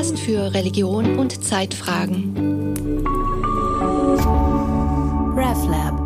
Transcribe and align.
Podcast 0.00 0.18
für 0.20 0.54
Religion 0.54 1.18
und 1.18 1.44
Zeitfragen. 1.44 2.34
RevLab. 5.36 6.00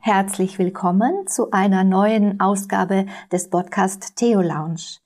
Herzlich 0.00 0.58
willkommen 0.58 1.28
zu 1.28 1.52
einer 1.52 1.84
neuen 1.84 2.40
Ausgabe 2.40 3.06
des 3.30 3.50
Podcast 3.50 4.16
Theo 4.16 4.42
Lounge. 4.42 4.98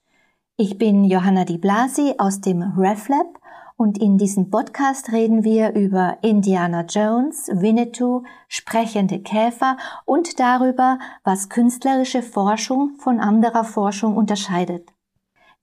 Ich 0.57 0.79
bin 0.79 1.03
Johanna 1.03 1.45
Di 1.45 1.59
Blasi 1.59 2.15
aus 2.17 2.41
dem 2.41 2.63
RevLab 2.63 3.39
und 3.77 3.97
in 3.97 4.17
diesem 4.17 4.49
Podcast 4.49 5.11
reden 5.11 5.43
wir 5.43 5.73
über 5.73 6.17
Indiana 6.21 6.85
Jones, 6.87 7.49
Winnetou, 7.53 8.23
sprechende 8.47 9.19
Käfer 9.19 9.77
und 10.05 10.39
darüber, 10.39 10.99
was 11.23 11.49
künstlerische 11.49 12.21
Forschung 12.21 12.95
von 12.99 13.19
anderer 13.19 13.63
Forschung 13.63 14.15
unterscheidet. 14.15 14.89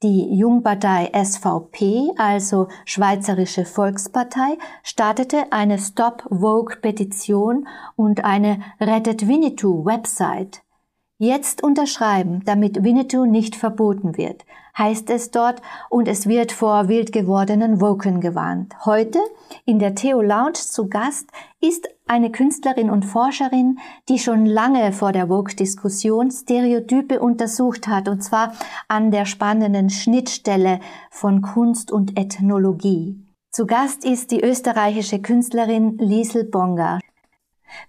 Die 0.02 0.34
Jungpartei 0.34 1.10
SVP, 1.12 2.12
also 2.16 2.68
Schweizerische 2.86 3.66
Volkspartei, 3.66 4.56
startete 4.82 5.52
eine 5.52 5.78
Stop 5.78 6.22
Vogue 6.30 6.76
Petition 6.80 7.68
und 7.96 8.24
eine 8.24 8.60
Rettet 8.80 9.28
Winnetou 9.28 9.84
Website. 9.84 10.62
Jetzt 11.18 11.62
unterschreiben, 11.62 12.40
damit 12.46 12.82
Winnetou 12.82 13.26
nicht 13.26 13.54
verboten 13.56 14.16
wird, 14.16 14.46
heißt 14.76 15.10
es 15.10 15.30
dort, 15.30 15.60
und 15.88 16.08
es 16.08 16.26
wird 16.26 16.52
vor 16.52 16.88
wild 16.88 17.12
gewordenen 17.12 17.80
Woken 17.80 18.20
gewarnt. 18.20 18.74
Heute 18.84 19.18
in 19.64 19.78
der 19.78 19.94
Theo 19.94 20.22
Lounge 20.22 20.54
zu 20.54 20.88
Gast 20.88 21.28
ist 21.60 21.88
eine 22.06 22.32
Künstlerin 22.32 22.90
und 22.90 23.04
Forscherin, 23.04 23.78
die 24.08 24.18
schon 24.18 24.46
lange 24.46 24.92
vor 24.92 25.12
der 25.12 25.28
Woke-Diskussion 25.28 26.30
Stereotype 26.30 27.20
untersucht 27.20 27.88
hat, 27.88 28.08
und 28.08 28.22
zwar 28.22 28.52
an 28.88 29.10
der 29.10 29.26
spannenden 29.26 29.90
Schnittstelle 29.90 30.80
von 31.10 31.42
Kunst 31.42 31.92
und 31.92 32.18
Ethnologie. 32.18 33.26
Zu 33.52 33.66
Gast 33.66 34.04
ist 34.04 34.30
die 34.30 34.42
österreichische 34.42 35.20
Künstlerin 35.20 35.98
Liesel 35.98 36.44
Bonga. 36.44 37.00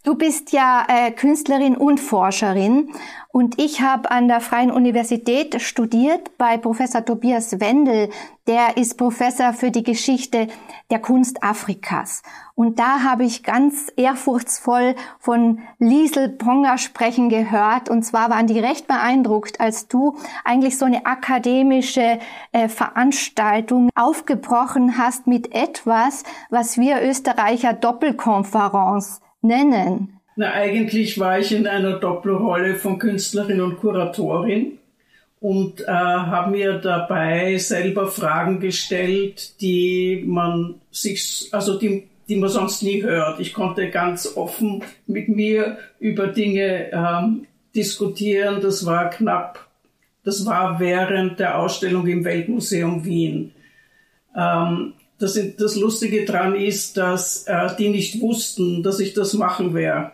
Du 0.04 0.16
bist 0.16 0.52
ja 0.52 0.86
äh, 0.88 1.12
Künstlerin 1.12 1.78
und 1.78 2.00
Forscherin 2.00 2.92
und 3.34 3.62
ich 3.62 3.82
habe 3.82 4.12
an 4.12 4.28
der 4.28 4.42
Freien 4.42 4.72
Universität 4.72 5.62
studiert 5.62 6.38
bei 6.38 6.58
Professor 6.58 7.06
Tobias 7.06 7.60
Wendel. 7.60 8.10
Der 8.48 8.76
ist 8.76 8.98
Professor 8.98 9.54
für 9.54 9.72
die 9.72 9.84
Geschichte 9.84 10.48
der 10.90 11.00
Kunst 11.00 11.42
Afrikas. 11.42 12.24
Und 12.56 12.80
da 12.80 13.04
habe 13.04 13.24
ich 13.24 13.44
ganz 13.44 13.92
ehrfurchtsvoll 13.96 14.96
von 15.20 15.60
Liesel 15.80 16.28
Ponga 16.30 16.78
sprechen 16.78 17.30
gehört. 17.30 17.90
Und 17.90 18.04
zwar 18.04 18.30
waren 18.30 18.48
die 18.48 18.60
recht 18.60 18.88
beeindruckt, 18.88 19.62
als 19.62 19.88
du 19.88 20.18
eigentlich 20.44 20.78
so 20.78 20.86
eine 20.86 21.06
akademische 21.06 22.20
äh, 22.52 22.68
Veranstaltung 22.68 23.90
aufgebrochen 23.96 24.98
hast 24.98 25.28
mit 25.28 25.56
etwas, 25.56 26.24
was 26.50 26.78
wir 26.78 27.02
Österreicher 27.02 27.74
Doppelkonferenz 27.74 29.22
nennen? 29.42 30.20
Na, 30.36 30.54
eigentlich 30.54 31.20
war 31.20 31.40
ich 31.40 31.52
in 31.52 31.68
einer 31.68 32.00
Doppelrolle 32.00 32.76
von 32.76 32.98
Künstlerin 32.98 33.62
und 33.62 33.78
Kuratorin 33.80 34.78
und 35.40 35.82
äh, 35.82 35.88
habe 35.88 36.52
mir 36.52 36.74
dabei 36.80 37.58
selber 37.58 38.08
Fragen 38.08 38.60
gestellt, 38.60 39.60
die 39.60 40.24
man 40.26 40.76
sich, 40.92 41.50
also 41.52 41.78
die, 41.78 42.08
die 42.30 42.36
man 42.38 42.50
sonst 42.50 42.84
nie 42.84 43.04
hört. 43.04 43.40
Ich 43.40 43.54
konnte 43.54 43.90
ganz 43.90 44.38
offen 44.38 44.84
mit 45.08 45.28
mir 45.28 45.78
über 46.00 46.28
Dinge 46.28 46.92
ähm, 46.92 47.48
diskutieren. 47.76 48.62
Das 48.62 48.86
war 48.86 49.10
knapp, 49.10 49.68
das 50.24 50.46
war 50.46 50.80
während 50.80 51.40
der 51.40 51.58
Ausstellung 51.58 52.08
im 52.08 52.24
Weltmuseum 52.24 53.04
Wien. 53.04 53.54
Ähm, 54.36 54.94
das, 55.22 55.40
das 55.58 55.76
Lustige 55.76 56.26
dran 56.26 56.56
ist, 56.56 56.98
dass 56.98 57.46
äh, 57.48 57.70
die 57.78 57.90
nicht 57.90 58.20
wussten, 58.22 58.84
dass 58.84 59.00
ich 59.00 59.14
das 59.14 59.34
machen 59.34 59.74
werde. 59.74 60.12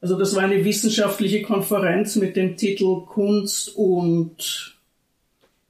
Also 0.00 0.18
das 0.18 0.34
war 0.34 0.42
eine 0.42 0.64
wissenschaftliche 0.64 1.42
Konferenz 1.42 2.16
mit 2.16 2.34
dem 2.34 2.56
Titel 2.56 3.02
Kunst 3.06 3.76
und 3.76 4.76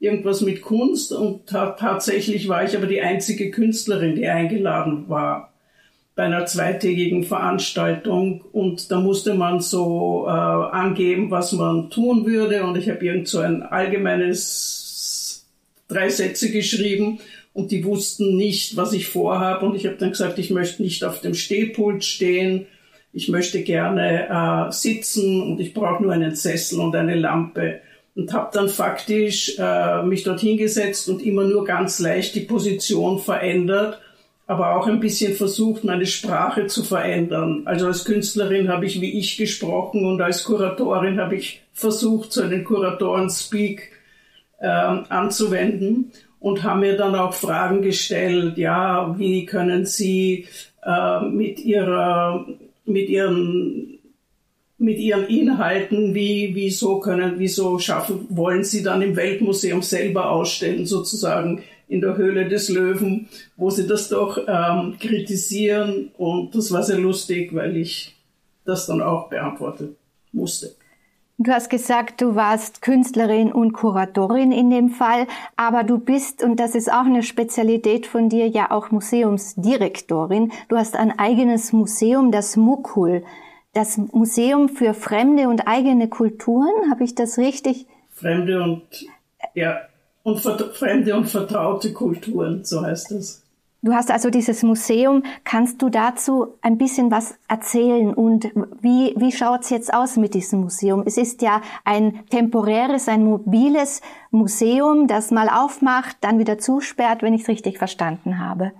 irgendwas 0.00 0.41
mit 0.41 0.62
Kunst 0.62 1.12
und 1.12 1.47
tatsächlich 1.47 2.49
war 2.49 2.65
ich 2.65 2.77
aber 2.77 2.87
die 2.87 3.03
einzige 3.03 3.50
Künstlerin, 3.50 4.16
die 4.16 4.27
eingeladen 4.27 5.09
war 5.09 5.53
bei 6.15 6.25
einer 6.25 6.44
zweitägigen 6.47 7.25
Veranstaltung 7.25 8.43
und 8.53 8.91
da 8.91 9.00
musste 9.00 9.34
man 9.34 9.60
so 9.60 10.25
äh, 10.27 10.31
angeben, 10.31 11.31
was 11.31 11.53
man 11.53 11.91
tun 11.91 12.27
würde 12.27 12.65
und 12.65 12.77
ich 12.77 12.89
habe 12.91 13.04
irgend 13.04 13.28
so 13.28 13.39
ein 13.39 13.62
allgemeines 13.62 15.47
drei 15.89 16.09
Sätze 16.09 16.50
geschrieben 16.50 17.21
und 17.55 17.71
die 17.71 17.85
wussten 17.85 18.37
nicht, 18.37 18.77
was 18.77 18.93
ich 18.93 19.09
vorhabe. 19.09 19.67
Und 19.67 19.75
ich 19.75 19.87
habe 19.87 19.97
dann 19.97 20.11
gesagt, 20.11 20.39
ich 20.39 20.51
möchte 20.51 20.83
nicht 20.83 21.05
auf 21.05 21.21
dem 21.21 21.35
Stehpult 21.35 22.05
stehen, 22.05 22.67
ich 23.13 23.29
möchte 23.29 23.63
gerne 23.63 24.29
äh, 24.69 24.73
sitzen 24.73 25.43
und 25.43 25.61
ich 25.61 25.75
brauche 25.75 26.03
nur 26.03 26.13
einen 26.13 26.35
Sessel 26.35 26.81
und 26.81 26.97
eine 26.97 27.15
Lampe. 27.15 27.81
Und 28.15 28.33
habe 28.33 28.51
dann 28.53 28.69
faktisch 28.69 29.59
äh, 29.59 30.03
mich 30.03 30.23
dorthin 30.23 30.57
gesetzt 30.57 31.09
und 31.09 31.23
immer 31.23 31.45
nur 31.45 31.65
ganz 31.65 31.99
leicht 31.99 32.35
die 32.35 32.41
Position 32.41 33.19
verändert, 33.19 33.99
aber 34.47 34.77
auch 34.77 34.87
ein 34.87 35.01
bisschen 35.01 35.34
versucht, 35.34 35.84
meine 35.84 36.05
Sprache 36.05 36.67
zu 36.67 36.84
verändern. 36.84 37.63
Also 37.65 37.87
als 37.87 38.05
Künstlerin 38.05 38.69
habe 38.69 38.87
ich 38.87 39.01
wie 39.01 39.19
ich 39.19 39.37
gesprochen 39.37 40.05
und 40.05 40.21
als 40.21 40.45
Kuratorin 40.45 41.21
habe 41.21 41.37
ich 41.37 41.63
versucht, 41.73 42.33
so 42.33 42.43
einen 42.43 42.65
Kuratoren-Speak 42.65 43.93
äh, 44.59 44.67
anzuwenden 44.67 46.13
und 46.42 46.64
haben 46.64 46.80
mir 46.80 46.97
dann 46.97 47.14
auch 47.14 47.34
Fragen 47.34 47.82
gestellt, 47.82 48.58
ja, 48.58 49.14
wie 49.16 49.47
können 49.47 49.86
Sie 49.86 50.47
äh, 50.84 51.20
mit 51.20 51.60
ihrer, 51.60 52.44
mit 52.84 53.08
ihren, 53.08 54.00
mit 54.76 54.98
ihren 54.98 55.28
Inhalten, 55.28 56.14
wie, 56.14 56.50
wieso 56.54 56.98
können, 56.98 57.34
wieso 57.38 57.78
schaffen, 57.78 58.26
wollen 58.30 58.64
Sie 58.64 58.82
dann 58.82 59.03
im 59.03 59.14
Weltmuseum 59.14 59.82
selber 59.82 60.30
ausstellen, 60.30 60.84
sozusagen 60.84 61.62
in 61.86 62.00
der 62.00 62.16
Höhle 62.16 62.48
des 62.48 62.69
Löwen, 62.69 63.28
wo 63.56 63.70
Sie 63.70 63.86
das 63.86 64.09
doch 64.09 64.36
ähm, 64.48 64.97
kritisieren 64.98 66.10
und 66.19 66.56
das 66.56 66.72
war 66.72 66.82
sehr 66.82 66.98
lustig, 66.98 67.54
weil 67.54 67.76
ich 67.76 68.16
das 68.64 68.86
dann 68.86 69.00
auch 69.00 69.28
beantwortet 69.28 69.94
musste. 70.32 70.74
Du 71.44 71.50
hast 71.50 71.70
gesagt, 71.70 72.20
du 72.20 72.36
warst 72.36 72.82
Künstlerin 72.82 73.50
und 73.50 73.72
Kuratorin 73.72 74.53
in 74.53 74.70
dem 74.70 74.91
Fall, 74.91 75.26
aber 75.56 75.82
du 75.82 75.98
bist, 75.98 76.41
und 76.44 76.60
das 76.60 76.76
ist 76.76 76.92
auch 76.92 77.04
eine 77.04 77.25
Spezialität 77.25 78.06
von 78.06 78.28
dir, 78.28 78.47
ja 78.47 78.70
auch 78.70 78.92
Museumsdirektorin. 78.92 80.53
Du 80.69 80.76
hast 80.76 80.94
ein 80.94 81.19
eigenes 81.19 81.72
Museum, 81.72 82.30
das 82.30 82.56
Mukul, 82.56 83.25
das 83.75 83.98
Museum 83.98 84.69
für 84.69 84.94
fremde 84.94 85.48
und 85.48 85.66
eigene 85.66 86.08
Kulturen. 86.08 86.70
Habe 86.92 87.03
ich 87.03 87.16
das 87.16 87.38
richtig? 87.38 87.86
Fremde 88.10 88.62
und, 88.62 88.84
ja, 89.54 89.80
und 90.22 90.38
fremde 90.38 91.16
und 91.16 91.24
vertraute 91.24 91.92
Kulturen, 91.92 92.64
so 92.64 92.82
heißt 92.82 93.10
das. 93.10 93.41
Du 93.84 93.93
hast 93.93 94.12
also 94.12 94.31
dieses 94.31 94.62
Museum. 94.62 95.25
Kannst 95.43 95.82
du 95.82 95.88
dazu 95.88 96.54
ein 96.62 96.78
bisschen 96.78 97.10
was 97.10 97.34
erzählen? 97.48 98.15
Und 98.15 98.44
wie, 98.81 99.12
wie 99.16 99.32
schaut's 99.32 99.70
jetzt 99.70 99.93
aus 99.93 100.16
mit 100.16 100.34
diesem 100.34 100.60
Museum? 100.60 101.03
Es 101.04 101.16
ist 101.19 101.43
ja 101.43 101.62
ein 101.84 102.21
temporäres, 102.31 103.09
ein 103.09 103.25
mobiles 103.25 104.00
Museum, 104.31 105.09
das 105.09 105.32
mal 105.32 105.48
aufmacht, 105.48 106.16
dann 106.21 106.38
wieder 106.38 106.59
zusperrt, 106.59 107.22
wenn 107.22 107.34
ich 107.34 107.42
es 107.42 107.48
richtig 107.48 107.78
verstanden 107.78 108.38
habe. 108.38 108.71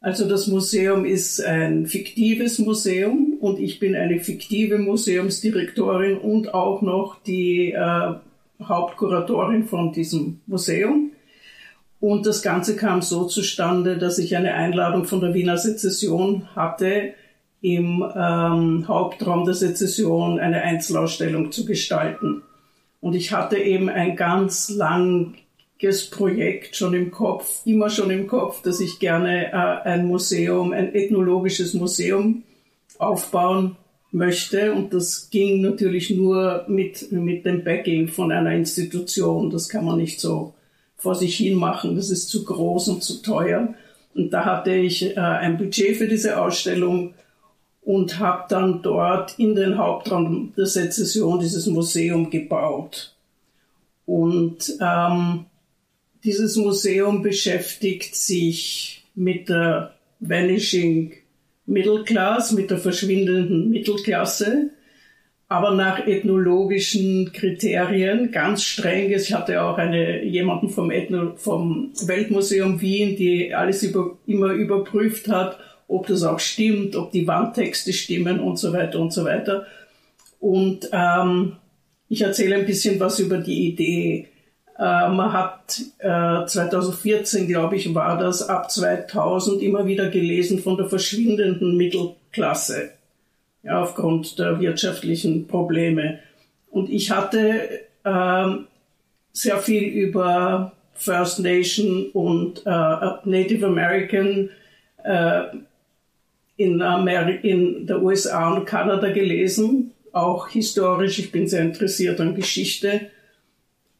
Also 0.00 0.28
das 0.28 0.46
Museum 0.46 1.04
ist 1.04 1.44
ein 1.44 1.86
fiktives 1.86 2.60
Museum 2.60 3.36
und 3.40 3.58
ich 3.58 3.80
bin 3.80 3.96
eine 3.96 4.20
fiktive 4.20 4.78
Museumsdirektorin 4.78 6.18
und 6.18 6.54
auch 6.54 6.82
noch 6.82 7.20
die 7.24 7.72
äh, 7.72 8.14
Hauptkuratorin 8.62 9.64
von 9.64 9.92
diesem 9.92 10.40
Museum. 10.46 11.10
Und 12.00 12.26
das 12.26 12.42
Ganze 12.42 12.76
kam 12.76 13.02
so 13.02 13.24
zustande, 13.24 13.98
dass 13.98 14.18
ich 14.18 14.36
eine 14.36 14.54
Einladung 14.54 15.04
von 15.04 15.20
der 15.20 15.34
Wiener 15.34 15.58
Sezession 15.58 16.48
hatte, 16.54 17.14
im 17.60 18.04
ähm, 18.14 18.86
Hauptraum 18.86 19.44
der 19.44 19.54
Sezession 19.54 20.38
eine 20.38 20.62
Einzelausstellung 20.62 21.50
zu 21.50 21.64
gestalten. 21.64 22.42
Und 23.00 23.14
ich 23.14 23.32
hatte 23.32 23.56
eben 23.56 23.88
ein 23.88 24.14
ganz 24.14 24.70
langes 24.70 26.08
Projekt 26.10 26.76
schon 26.76 26.94
im 26.94 27.10
Kopf, 27.10 27.62
immer 27.64 27.90
schon 27.90 28.10
im 28.10 28.28
Kopf, 28.28 28.62
dass 28.62 28.80
ich 28.80 29.00
gerne 29.00 29.52
äh, 29.52 29.88
ein 29.88 30.06
Museum, 30.06 30.72
ein 30.72 30.94
ethnologisches 30.94 31.74
Museum 31.74 32.44
aufbauen 32.98 33.76
möchte. 34.12 34.72
Und 34.72 34.94
das 34.94 35.30
ging 35.30 35.60
natürlich 35.60 36.10
nur 36.10 36.64
mit, 36.68 37.10
mit 37.10 37.44
dem 37.44 37.64
Backing 37.64 38.06
von 38.06 38.30
einer 38.30 38.52
Institution. 38.52 39.50
Das 39.50 39.68
kann 39.68 39.84
man 39.84 39.98
nicht 39.98 40.20
so 40.20 40.54
vor 40.98 41.14
sich 41.14 41.36
hin 41.36 41.54
machen. 41.54 41.96
Das 41.96 42.10
ist 42.10 42.28
zu 42.28 42.44
groß 42.44 42.88
und 42.88 43.02
zu 43.02 43.22
teuer. 43.22 43.74
Und 44.14 44.30
da 44.30 44.44
hatte 44.44 44.74
ich 44.74 45.16
äh, 45.16 45.20
ein 45.20 45.56
Budget 45.56 45.96
für 45.96 46.08
diese 46.08 46.40
Ausstellung 46.40 47.14
und 47.82 48.18
habe 48.18 48.44
dann 48.50 48.82
dort 48.82 49.38
in 49.38 49.54
den 49.54 49.78
Hauptraum 49.78 50.52
der 50.56 50.66
Sezession 50.66 51.40
dieses 51.40 51.66
Museum 51.66 52.28
gebaut. 52.28 53.14
Und 54.04 54.76
ähm, 54.80 55.46
dieses 56.24 56.56
Museum 56.56 57.22
beschäftigt 57.22 58.16
sich 58.16 59.04
mit 59.14 59.48
der 59.48 59.94
Vanishing 60.20 61.12
Middle 61.66 62.02
Class, 62.04 62.52
mit 62.52 62.70
der 62.70 62.78
verschwindenden 62.78 63.70
Mittelklasse, 63.70 64.70
aber 65.48 65.74
nach 65.74 66.06
ethnologischen 66.06 67.32
Kriterien, 67.32 68.30
ganz 68.30 68.62
streng. 68.62 69.10
Ich 69.10 69.32
hatte 69.32 69.62
auch 69.62 69.78
eine, 69.78 70.22
jemanden 70.22 70.68
vom, 70.68 70.90
Ethno, 70.90 71.36
vom 71.36 71.90
Weltmuseum 72.04 72.80
Wien, 72.82 73.16
die 73.16 73.54
alles 73.54 73.82
über, 73.82 74.18
immer 74.26 74.48
überprüft 74.48 75.28
hat, 75.28 75.58
ob 75.88 76.06
das 76.06 76.22
auch 76.22 76.38
stimmt, 76.38 76.96
ob 76.96 77.12
die 77.12 77.26
Wandtexte 77.26 77.94
stimmen 77.94 78.40
und 78.40 78.58
so 78.58 78.74
weiter 78.74 79.00
und 79.00 79.10
so 79.10 79.24
weiter. 79.24 79.66
Und 80.38 80.90
ähm, 80.92 81.56
ich 82.10 82.20
erzähle 82.20 82.56
ein 82.56 82.66
bisschen 82.66 83.00
was 83.00 83.18
über 83.18 83.38
die 83.38 83.68
Idee. 83.68 84.28
Äh, 84.78 85.08
man 85.08 85.32
hat 85.32 85.80
äh, 85.98 86.44
2014, 86.44 87.48
glaube 87.48 87.76
ich, 87.76 87.94
war 87.94 88.18
das, 88.18 88.46
ab 88.46 88.70
2000 88.70 89.62
immer 89.62 89.86
wieder 89.86 90.10
gelesen 90.10 90.58
von 90.58 90.76
der 90.76 90.90
verschwindenden 90.90 91.78
Mittelklasse 91.78 92.97
ja, 93.68 93.82
aufgrund 93.82 94.38
der 94.38 94.58
wirtschaftlichen 94.60 95.46
Probleme. 95.46 96.18
Und 96.70 96.90
ich 96.90 97.10
hatte 97.10 97.80
äh, 98.04 98.46
sehr 99.32 99.58
viel 99.58 99.84
über 99.84 100.72
First 100.94 101.40
Nation 101.40 102.06
und 102.12 102.66
äh, 102.66 102.70
Native 103.24 103.66
American 103.66 104.50
äh, 105.04 105.42
in, 106.56 106.82
Ameri 106.82 107.38
in 107.42 107.86
der 107.86 108.02
USA 108.02 108.52
und 108.52 108.64
Kanada 108.64 109.12
gelesen 109.12 109.92
auch 110.12 110.48
historisch. 110.48 111.18
Ich 111.18 111.30
bin 111.30 111.46
sehr 111.46 111.62
interessiert 111.62 112.20
an 112.20 112.34
Geschichte. 112.34 113.10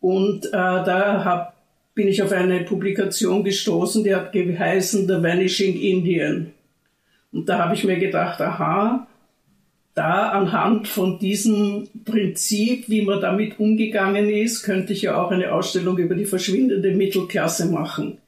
Und 0.01 0.47
äh, 0.47 0.51
da 0.51 1.25
hab, 1.25 1.57
bin 1.95 2.09
ich 2.09 2.23
auf 2.23 2.33
eine 2.33 2.61
Publikation 2.61 3.45
gestoßen, 3.45 4.05
die 4.05 4.15
hat 4.15 4.33
geheißen 4.33 5.07
The 5.07 5.23
Vanishing 5.23 5.79
Indian. 5.81 6.53
Und 7.33 7.49
da 7.49 7.59
habe 7.59 7.75
ich 7.75 7.85
mir 7.85 7.99
gedacht, 7.99 8.41
aha, 8.41 9.07
da 9.99 10.29
anhand 10.29 10.87
von 10.87 11.19
diesem 11.19 11.89
Prinzip, 12.05 12.89
wie 12.89 13.03
man 13.03 13.21
damit 13.21 13.59
umgegangen 13.59 14.31
ist, 14.31 14.63
könnte 14.63 14.93
ich 14.93 15.03
ja 15.03 15.21
auch 15.21 15.33
eine 15.33 15.53
Ausstellung 15.53 15.99
über 15.99 16.15
die 16.15 16.25
verschwindende 16.25 16.93
Mittelklasse 16.93 17.67
machen. 17.67 18.19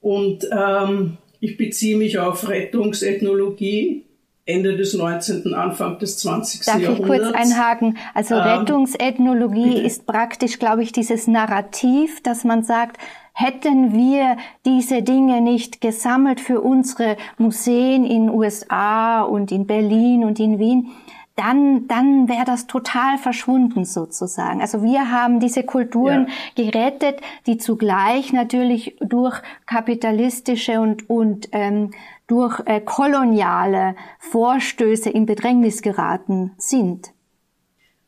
Und 0.00 0.48
ähm, 0.56 1.16
ich 1.40 1.56
beziehe 1.56 1.96
mich 1.96 2.20
auf 2.20 2.48
Rettungsethnologie 2.48 4.04
Ende 4.44 4.76
des 4.76 4.94
19., 4.94 5.54
Anfang 5.54 5.98
des 5.98 6.18
20. 6.18 6.64
Darf 6.64 6.80
Jahrhunderts. 6.80 7.08
Darf 7.08 7.18
ich 7.18 7.24
kurz 7.24 7.34
einhaken? 7.34 7.98
Also 8.14 8.36
ähm, 8.36 8.42
Rettungsethnologie 8.42 9.70
bitte. 9.70 9.86
ist 9.86 10.06
praktisch, 10.06 10.60
glaube 10.60 10.84
ich, 10.84 10.92
dieses 10.92 11.26
Narrativ, 11.26 12.22
dass 12.22 12.44
man 12.44 12.62
sagt, 12.62 12.98
hätten 13.38 13.92
wir 13.92 14.38
diese 14.64 15.02
Dinge 15.02 15.42
nicht 15.42 15.82
gesammelt 15.82 16.40
für 16.40 16.62
unsere 16.62 17.18
Museen 17.36 18.06
in 18.06 18.30
USA 18.30 19.20
und 19.20 19.52
in 19.52 19.66
Berlin 19.66 20.24
und 20.24 20.40
in 20.40 20.58
Wien, 20.58 20.88
dann, 21.36 21.86
dann 21.86 22.30
wäre 22.30 22.46
das 22.46 22.66
total 22.66 23.18
verschwunden 23.18 23.84
sozusagen. 23.84 24.62
Also 24.62 24.82
wir 24.82 25.10
haben 25.10 25.38
diese 25.38 25.64
Kulturen 25.64 26.28
ja. 26.56 26.64
gerettet, 26.64 27.20
die 27.46 27.58
zugleich 27.58 28.32
natürlich 28.32 28.96
durch 29.00 29.42
kapitalistische 29.66 30.80
und, 30.80 31.10
und 31.10 31.50
ähm, 31.52 31.90
durch 32.26 32.62
äh, 32.64 32.80
koloniale 32.80 33.96
Vorstöße 34.18 35.10
in 35.10 35.26
Bedrängnis 35.26 35.82
geraten 35.82 36.52
sind. 36.56 37.10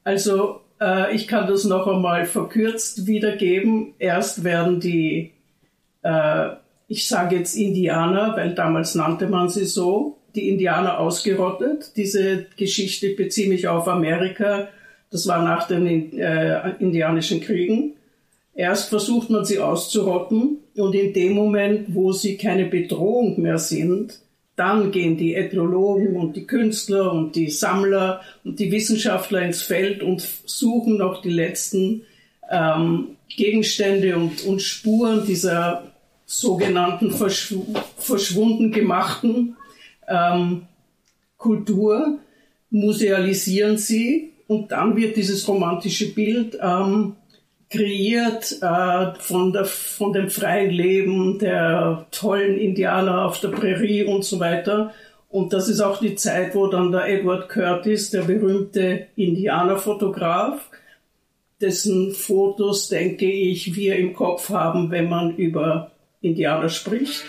Also 0.04 0.62
äh, 0.80 1.14
ich 1.14 1.28
kann 1.28 1.46
das 1.46 1.64
noch 1.64 1.86
einmal 1.86 2.26
verkürzt 2.26 3.06
wiedergeben. 3.06 3.94
Erst 3.98 4.44
werden 4.44 4.80
die, 4.80 5.32
äh, 6.02 6.50
ich 6.88 7.08
sage 7.08 7.36
jetzt 7.36 7.56
Indianer, 7.56 8.36
weil 8.36 8.54
damals 8.54 8.94
nannte 8.94 9.28
man 9.28 9.48
sie 9.48 9.64
so, 9.64 10.18
die 10.34 10.48
Indianer 10.48 10.98
ausgerottet. 10.98 11.96
Diese 11.96 12.46
Geschichte 12.56 13.14
beziehe 13.14 13.48
mich 13.48 13.68
auf 13.68 13.88
Amerika. 13.88 14.68
Das 15.10 15.26
war 15.26 15.42
nach 15.42 15.66
den 15.66 16.18
äh, 16.18 16.70
Indianischen 16.78 17.40
Kriegen. 17.40 17.94
Erst 18.54 18.88
versucht 18.88 19.30
man 19.30 19.44
sie 19.44 19.60
auszurotten 19.60 20.58
und 20.76 20.94
in 20.94 21.12
dem 21.12 21.32
Moment, 21.32 21.94
wo 21.94 22.12
sie 22.12 22.36
keine 22.36 22.66
Bedrohung 22.66 23.40
mehr 23.40 23.58
sind, 23.58 24.20
dann 24.58 24.90
gehen 24.90 25.16
die 25.16 25.34
Ethnologen 25.34 26.16
und 26.16 26.36
die 26.36 26.46
Künstler 26.46 27.12
und 27.12 27.36
die 27.36 27.48
Sammler 27.48 28.20
und 28.44 28.58
die 28.58 28.72
Wissenschaftler 28.72 29.42
ins 29.42 29.62
Feld 29.62 30.02
und 30.02 30.26
suchen 30.46 30.98
noch 30.98 31.22
die 31.22 31.30
letzten 31.30 32.02
ähm, 32.50 33.16
Gegenstände 33.28 34.16
und, 34.16 34.44
und 34.44 34.60
Spuren 34.60 35.24
dieser 35.26 35.92
sogenannten 36.26 37.10
verschw 37.10 37.56
verschwunden 37.96 38.70
gemachten 38.72 39.56
ähm, 40.08 40.62
Kultur, 41.36 42.18
musealisieren 42.70 43.78
sie 43.78 44.32
und 44.46 44.72
dann 44.72 44.96
wird 44.96 45.16
dieses 45.16 45.46
romantische 45.46 46.12
Bild 46.12 46.58
ähm, 46.60 47.14
kreiert 47.70 48.62
äh, 48.62 49.14
von, 49.18 49.52
der, 49.52 49.64
von 49.64 50.12
dem 50.12 50.30
freien 50.30 50.70
Leben 50.70 51.38
der 51.38 52.06
tollen 52.10 52.58
Indianer 52.58 53.26
auf 53.26 53.40
der 53.40 53.48
Prärie 53.48 54.04
und 54.04 54.24
so 54.24 54.40
weiter. 54.40 54.94
Und 55.28 55.52
das 55.52 55.68
ist 55.68 55.80
auch 55.80 56.00
die 56.00 56.14
Zeit, 56.14 56.54
wo 56.54 56.68
dann 56.68 56.90
der 56.90 57.06
Edward 57.06 57.50
Curtis, 57.50 58.10
der 58.10 58.22
berühmte 58.22 59.08
Indianerfotograf, 59.16 60.70
dessen 61.60 62.12
Fotos, 62.12 62.88
denke 62.88 63.30
ich, 63.30 63.74
wir 63.76 63.96
im 63.96 64.14
Kopf 64.14 64.48
haben, 64.48 64.90
wenn 64.90 65.08
man 65.08 65.36
über 65.36 65.90
Indianer 66.22 66.70
spricht, 66.70 67.24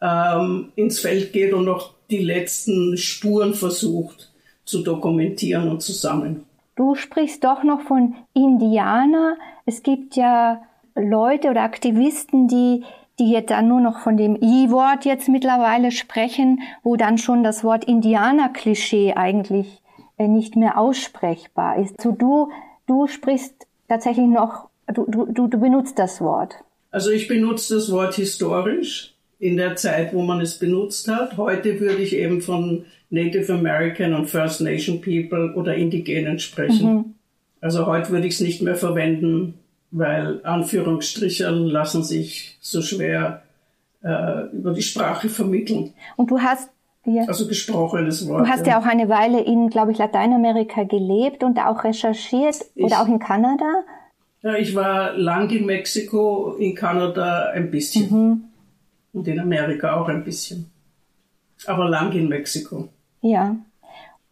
ähm, 0.00 0.72
ins 0.76 1.00
Feld 1.00 1.32
geht 1.32 1.52
und 1.52 1.64
noch 1.64 1.94
die 2.10 2.24
letzten 2.24 2.96
Spuren 2.96 3.54
versucht 3.54 4.30
zu 4.64 4.82
dokumentieren 4.82 5.68
und 5.68 5.82
zu 5.82 5.92
sammeln. 5.92 6.44
Du 6.80 6.94
sprichst 6.94 7.44
doch 7.44 7.62
noch 7.62 7.82
von 7.82 8.14
Indianer. 8.32 9.36
Es 9.66 9.82
gibt 9.82 10.16
ja 10.16 10.62
Leute 10.94 11.50
oder 11.50 11.60
Aktivisten, 11.60 12.48
die 12.48 12.84
die 13.18 13.30
jetzt 13.30 13.50
dann 13.50 13.68
nur 13.68 13.82
noch 13.82 13.98
von 13.98 14.16
dem 14.16 14.34
I-Wort 14.36 15.04
jetzt 15.04 15.28
mittlerweile 15.28 15.90
sprechen, 15.90 16.62
wo 16.82 16.96
dann 16.96 17.18
schon 17.18 17.44
das 17.44 17.64
Wort 17.64 17.84
Indianer-Klischee 17.84 19.12
eigentlich 19.12 19.82
äh, 20.16 20.26
nicht 20.26 20.56
mehr 20.56 20.78
aussprechbar 20.78 21.76
ist. 21.76 22.00
So 22.00 22.12
du, 22.12 22.48
du 22.86 23.06
sprichst 23.08 23.66
tatsächlich 23.86 24.24
noch, 24.24 24.70
du, 24.86 25.04
du, 25.04 25.48
du 25.48 25.58
benutzt 25.58 25.98
das 25.98 26.22
Wort. 26.22 26.54
Also 26.90 27.10
ich 27.10 27.28
benutze 27.28 27.74
das 27.74 27.92
Wort 27.92 28.14
historisch 28.14 29.14
in 29.40 29.56
der 29.56 29.74
Zeit, 29.74 30.12
wo 30.12 30.22
man 30.22 30.40
es 30.40 30.58
benutzt 30.58 31.08
hat. 31.08 31.36
Heute 31.36 31.80
würde 31.80 32.02
ich 32.02 32.14
eben 32.14 32.42
von 32.42 32.84
Native 33.08 33.52
American 33.54 34.14
und 34.14 34.26
First 34.26 34.60
Nation 34.60 35.00
People 35.00 35.54
oder 35.54 35.74
Indigenen 35.74 36.38
sprechen. 36.38 36.94
Mhm. 36.94 37.04
Also 37.60 37.86
heute 37.86 38.10
würde 38.10 38.26
ich 38.26 38.34
es 38.34 38.40
nicht 38.40 38.62
mehr 38.62 38.76
verwenden, 38.76 39.54
weil 39.90 40.40
Anführungsstriche 40.44 41.48
lassen 41.48 42.04
sich 42.04 42.58
so 42.60 42.82
schwer 42.82 43.42
äh, 44.02 44.46
über 44.52 44.72
die 44.72 44.82
Sprache 44.82 45.28
vermitteln. 45.28 45.94
Und 46.16 46.30
du 46.30 46.38
hast 46.38 46.70
ja. 47.06 47.24
Also 47.24 47.48
gesprochenes 47.48 48.28
Wort. 48.28 48.46
Du 48.46 48.50
hast 48.50 48.66
ja, 48.66 48.74
ja 48.74 48.78
auch 48.78 48.84
eine 48.84 49.08
Weile 49.08 49.40
in, 49.42 49.70
glaube 49.70 49.90
ich, 49.90 49.96
Lateinamerika 49.96 50.82
gelebt 50.82 51.42
und 51.42 51.58
auch 51.58 51.82
recherchiert 51.82 52.56
ich, 52.74 52.84
oder 52.84 53.00
auch 53.00 53.08
in 53.08 53.18
Kanada. 53.18 53.84
Ja, 54.42 54.54
ich 54.56 54.74
war 54.74 55.16
lang 55.16 55.48
in 55.48 55.64
Mexiko, 55.64 56.56
in 56.58 56.74
Kanada 56.74 57.50
ein 57.54 57.70
bisschen. 57.70 58.10
Mhm. 58.10 58.49
Und 59.12 59.28
in 59.28 59.40
Amerika 59.40 60.00
auch 60.00 60.08
ein 60.08 60.24
bisschen. 60.24 60.70
Aber 61.66 61.88
lang 61.88 62.12
in 62.12 62.28
Mexiko. 62.28 62.88
Ja. 63.20 63.56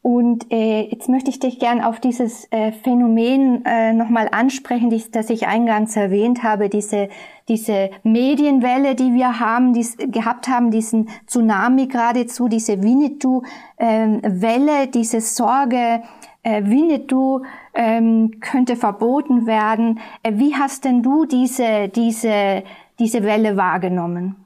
Und 0.01 0.51
äh, 0.53 0.89
jetzt 0.91 1.09
möchte 1.09 1.29
ich 1.29 1.41
dich 1.41 1.59
gern 1.59 1.83
auf 1.83 2.01
dieses 2.01 2.47
äh, 2.51 2.73
Phänomen 2.73 3.65
äh, 3.67 3.93
nochmal 3.93 4.29
ansprechen, 4.31 4.91
dies, 4.91 5.11
das 5.11 5.29
ich 5.29 5.49
eingangs 5.49 5.97
erwähnt 5.97 6.45
habe, 6.45 6.69
diese, 6.69 7.09
diese 7.49 7.91
Medienwelle, 8.05 8.95
die 8.95 9.13
wir 9.13 9.41
haben, 9.41 9.75
dies, 9.75 9.97
gehabt 9.99 10.49
haben, 10.49 10.71
diesen 10.71 11.11
Tsunami 11.27 11.89
geradezu, 11.89 12.49
diese 12.49 12.83
Winnetou-Welle, 12.83 14.83
ähm, 14.85 14.91
diese 14.95 15.21
Sorge, 15.21 16.03
äh, 16.43 16.65
Winnetou 16.65 17.43
ähm, 17.75 18.41
könnte 18.41 18.77
verboten 18.77 19.47
werden. 19.47 19.99
Äh, 20.23 20.35
wie 20.37 20.55
hast 20.55 20.85
denn 20.85 21.03
du 21.03 21.27
diese, 21.27 21.89
diese, 21.89 22.63
diese 22.99 23.23
Welle 23.25 23.57
wahrgenommen? 23.57 24.37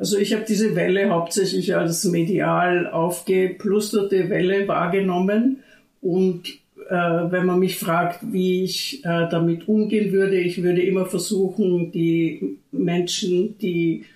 Also 0.00 0.16
ich 0.16 0.32
habe 0.32 0.46
diese 0.48 0.74
Welle 0.76 1.10
hauptsächlich 1.10 1.76
als 1.76 2.04
medial 2.04 2.88
aufgeplusterte 2.88 4.30
Welle 4.30 4.66
wahrgenommen 4.66 5.58
und 6.00 6.48
äh, 6.88 6.94
wenn 6.94 7.44
man 7.44 7.58
mich 7.58 7.76
fragt, 7.76 8.32
wie 8.32 8.64
ich 8.64 9.04
äh, 9.04 9.28
damit 9.30 9.68
umgehen 9.68 10.10
würde, 10.10 10.40
ich 10.40 10.62
würde 10.62 10.80
immer 10.80 11.04
versuchen, 11.04 11.92
die 11.92 12.56
Menschen, 12.72 13.58
die 13.58 14.06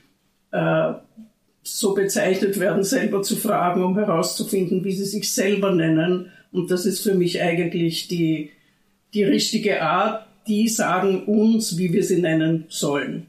äh, 0.53 0.95
so 1.63 1.93
bezeichnet 1.93 2.59
werden, 2.59 2.83
selber 2.83 3.21
zu 3.21 3.37
fragen, 3.37 3.85
um 3.85 3.99
herauszufinden, 3.99 4.85
wie 4.85 4.93
sie 4.93 5.05
sich 5.05 5.31
selber 5.31 5.75
nennen. 5.75 6.31
Und 6.51 6.71
das 6.71 6.87
ist 6.87 7.01
für 7.01 7.15
mich 7.15 7.43
eigentlich 7.43 8.09
die, 8.09 8.53
die 9.13 9.25
richtige 9.25 9.83
Art, 9.83 10.27
die 10.49 10.67
sagen 10.69 11.25
uns, 11.25 11.77
wie 11.77 11.93
wir 11.93 12.05
sie 12.05 12.23
nennen 12.23 12.65
sollen. 12.69 13.27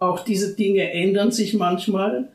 Auch 0.00 0.24
diese 0.24 0.56
Dinge 0.56 0.90
ändern 0.92 1.30
sich 1.30 1.54
manchmal 1.54 2.28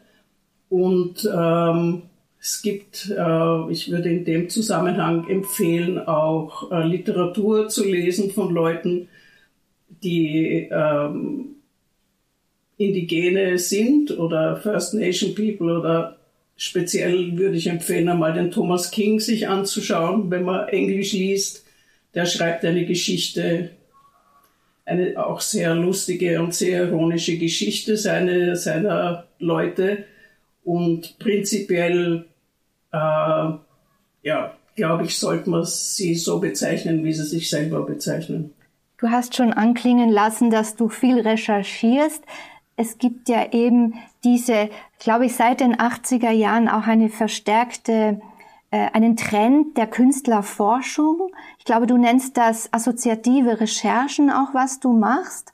und 0.69 1.29
ähm, 1.35 2.03
es 2.39 2.61
gibt, 2.61 3.09
äh, 3.09 3.71
ich 3.71 3.89
würde 3.89 4.09
in 4.09 4.23
dem 4.23 4.49
Zusammenhang 4.49 5.27
empfehlen, 5.27 5.97
auch 5.99 6.71
äh, 6.71 6.85
Literatur 6.85 7.67
zu 7.67 7.83
lesen 7.83 8.29
von 8.29 8.53
Leuten, 8.53 9.09
die 10.03 10.69
ähm, 10.71 11.55
Indigene 12.77 13.57
sind 13.57 14.15
oder 14.17 14.57
First 14.57 14.93
Nation 14.93 15.33
People 15.33 15.79
oder 15.79 16.17
speziell 16.55 17.35
würde 17.35 17.57
ich 17.57 17.65
empfehlen, 17.65 18.09
einmal 18.09 18.33
den 18.33 18.51
Thomas 18.51 18.91
King 18.91 19.19
sich 19.19 19.47
anzuschauen, 19.47 20.29
wenn 20.29 20.43
man 20.43 20.67
Englisch 20.69 21.13
liest. 21.13 21.65
Der 22.13 22.27
schreibt 22.27 22.63
eine 22.63 22.85
Geschichte, 22.85 23.71
eine 24.85 25.25
auch 25.25 25.41
sehr 25.41 25.73
lustige 25.75 26.41
und 26.41 26.53
sehr 26.53 26.85
ironische 26.85 27.37
Geschichte 27.37 27.97
seine, 27.97 28.55
seiner 28.55 29.25
Leute. 29.39 30.05
Und 30.63 31.17
prinzipiell 31.19 32.25
äh, 32.91 32.97
ja, 32.97 34.53
glaube 34.75 35.05
ich, 35.05 35.17
sollte 35.17 35.49
man 35.49 35.63
sie 35.65 36.15
so 36.15 36.39
bezeichnen, 36.39 37.03
wie 37.03 37.13
sie 37.13 37.23
sich 37.23 37.49
selber 37.49 37.85
bezeichnen. 37.85 38.53
Du 38.97 39.09
hast 39.09 39.35
schon 39.35 39.53
anklingen 39.53 40.09
lassen, 40.09 40.49
dass 40.49 40.75
du 40.75 40.89
viel 40.89 41.19
recherchierst. 41.19 42.23
Es 42.77 42.97
gibt 42.97 43.29
ja 43.29 43.51
eben 43.51 43.93
diese, 44.23 44.69
glaube 44.99 45.27
ich, 45.27 45.35
seit 45.35 45.59
den 45.59 45.75
80er 45.75 46.31
Jahren 46.31 46.67
auch 46.67 46.87
eine 46.87 47.09
verstärkte, 47.09 48.21
einen 48.93 49.15
Trend 49.15 49.77
der 49.77 49.87
Künstlerforschung. 49.87 51.31
Ich 51.57 51.65
glaube, 51.65 51.87
du 51.87 51.97
nennst 51.97 52.37
das 52.37 52.71
assoziative 52.73 53.59
Recherchen 53.59 54.29
auch, 54.29 54.53
was 54.53 54.79
du 54.79 54.93
machst. 54.93 55.51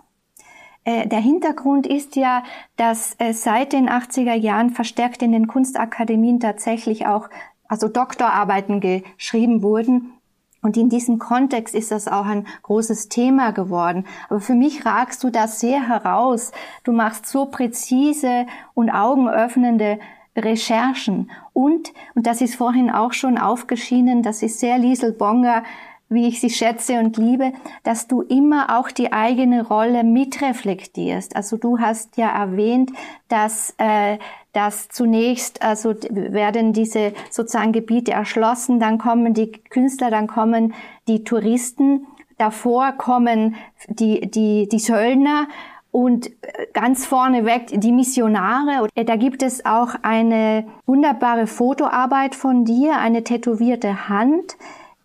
Äh, 0.83 1.07
der 1.07 1.19
Hintergrund 1.19 1.85
ist 1.85 2.15
ja, 2.15 2.43
dass 2.75 3.15
äh, 3.19 3.33
seit 3.33 3.73
den 3.73 3.89
80er 3.89 4.33
Jahren 4.33 4.71
verstärkt 4.71 5.21
in 5.21 5.31
den 5.31 5.47
Kunstakademien 5.47 6.39
tatsächlich 6.39 7.05
auch 7.05 7.29
also 7.67 7.87
Doktorarbeiten 7.87 8.81
geschrieben 8.81 9.61
wurden. 9.61 10.13
Und 10.61 10.77
in 10.77 10.89
diesem 10.89 11.17
Kontext 11.17 11.73
ist 11.73 11.91
das 11.91 12.07
auch 12.07 12.25
ein 12.25 12.45
großes 12.63 13.09
Thema 13.09 13.51
geworden. 13.51 14.05
Aber 14.29 14.39
für 14.39 14.53
mich 14.53 14.85
ragst 14.85 15.23
du 15.23 15.29
das 15.29 15.59
sehr 15.59 15.87
heraus. 15.87 16.51
Du 16.83 16.91
machst 16.91 17.25
so 17.25 17.45
präzise 17.45 18.45
und 18.73 18.91
augenöffnende 18.91 19.99
Recherchen. 20.35 21.31
Und, 21.53 21.93
und 22.15 22.27
das 22.27 22.41
ist 22.41 22.55
vorhin 22.55 22.89
auch 22.89 23.13
schon 23.13 23.37
aufgeschienen, 23.37 24.23
das 24.23 24.41
ist 24.43 24.59
sehr 24.59 24.77
Liesel 24.77 25.11
Bonger, 25.11 25.63
wie 26.11 26.27
ich 26.27 26.41
sie 26.41 26.49
schätze 26.49 26.99
und 26.99 27.15
liebe, 27.17 27.53
dass 27.83 28.05
du 28.07 28.21
immer 28.21 28.77
auch 28.77 28.91
die 28.91 29.13
eigene 29.13 29.65
Rolle 29.65 30.03
mitreflektierst. 30.03 31.37
Also 31.37 31.55
du 31.55 31.79
hast 31.79 32.17
ja 32.17 32.29
erwähnt, 32.29 32.91
dass, 33.29 33.73
äh, 33.77 34.17
dass 34.51 34.89
zunächst 34.89 35.61
also 35.61 35.95
werden 36.09 36.73
diese 36.73 37.13
sozusagen 37.29 37.71
Gebiete 37.71 38.11
erschlossen, 38.11 38.81
dann 38.81 38.97
kommen 38.97 39.33
die 39.33 39.53
Künstler, 39.53 40.11
dann 40.11 40.27
kommen 40.27 40.73
die 41.07 41.23
Touristen, 41.23 42.05
davor 42.37 42.91
kommen 42.91 43.55
die, 43.87 44.29
die, 44.29 44.67
die 44.67 44.79
Söldner 44.79 45.47
und 45.91 46.31
ganz 46.73 47.05
vorneweg 47.05 47.67
die 47.81 47.91
Missionare. 47.91 48.87
Da 48.95 49.15
gibt 49.15 49.43
es 49.43 49.65
auch 49.65 49.95
eine 50.01 50.65
wunderbare 50.85 51.47
Fotoarbeit 51.47 52.35
von 52.35 52.65
dir, 52.65 52.97
eine 52.97 53.23
tätowierte 53.23 54.07
Hand, 54.07 54.55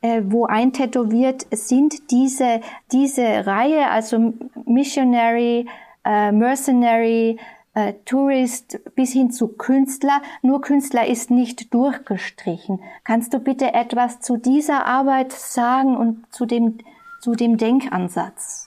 äh, 0.00 0.22
wo 0.26 0.46
eintätowiert 0.46 1.46
sind 1.50 2.10
diese, 2.10 2.60
diese 2.92 3.46
Reihe, 3.46 3.88
also 3.88 4.34
Missionary, 4.64 5.66
äh, 6.04 6.30
Mercenary, 6.30 7.38
äh, 7.74 7.94
Tourist 8.04 8.80
bis 8.94 9.12
hin 9.12 9.30
zu 9.30 9.48
Künstler. 9.48 10.22
Nur 10.42 10.60
Künstler 10.60 11.06
ist 11.06 11.30
nicht 11.30 11.74
durchgestrichen. 11.74 12.80
Kannst 13.04 13.34
du 13.34 13.40
bitte 13.40 13.74
etwas 13.74 14.20
zu 14.20 14.36
dieser 14.36 14.86
Arbeit 14.86 15.32
sagen 15.32 15.96
und 15.96 16.32
zu 16.32 16.46
dem, 16.46 16.78
zu 17.20 17.34
dem 17.34 17.56
Denkansatz? 17.56 18.65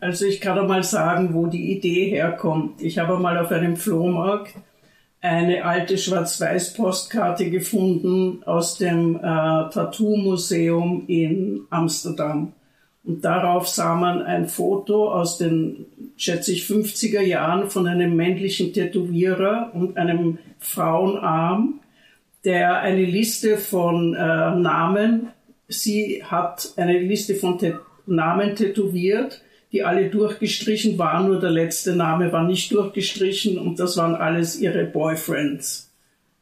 Also 0.00 0.24
ich 0.24 0.40
kann 0.40 0.66
mal 0.66 0.82
sagen, 0.82 1.34
wo 1.34 1.46
die 1.46 1.72
Idee 1.72 2.10
herkommt. 2.10 2.80
Ich 2.82 2.98
habe 2.98 3.18
mal 3.18 3.36
auf 3.36 3.52
einem 3.52 3.76
Flohmarkt 3.76 4.54
eine 5.20 5.64
alte 5.64 5.98
Schwarz-Weiß-Postkarte 5.98 7.50
gefunden 7.50 8.42
aus 8.44 8.78
dem 8.78 9.16
äh, 9.16 9.20
Tattoo-Museum 9.20 11.04
in 11.06 11.66
Amsterdam. 11.68 12.54
Und 13.04 13.24
darauf 13.24 13.68
sah 13.68 13.94
man 13.94 14.22
ein 14.22 14.48
Foto 14.48 15.12
aus 15.12 15.36
den, 15.36 15.86
schätze 16.16 16.52
ich, 16.52 16.64
50er 16.64 17.20
Jahren 17.20 17.68
von 17.68 17.86
einem 17.86 18.16
männlichen 18.16 18.72
Tätowierer 18.72 19.70
und 19.74 19.98
einem 19.98 20.38
Frauenarm, 20.58 21.80
der 22.44 22.80
eine 22.80 23.04
Liste 23.04 23.58
von 23.58 24.14
äh, 24.14 24.18
Namen, 24.18 25.28
sie 25.68 26.24
hat 26.24 26.72
eine 26.76 26.98
Liste 26.98 27.34
von 27.34 27.58
Tä 27.58 27.74
Namen 28.06 28.56
tätowiert 28.56 29.42
die 29.72 29.84
alle 29.84 30.10
durchgestrichen 30.10 30.98
waren, 30.98 31.28
nur 31.28 31.40
der 31.40 31.50
letzte 31.50 31.94
Name 31.94 32.32
war 32.32 32.44
nicht 32.44 32.72
durchgestrichen 32.72 33.58
und 33.58 33.78
das 33.78 33.96
waren 33.96 34.14
alles 34.14 34.58
ihre 34.58 34.84
Boyfriends. 34.84 35.90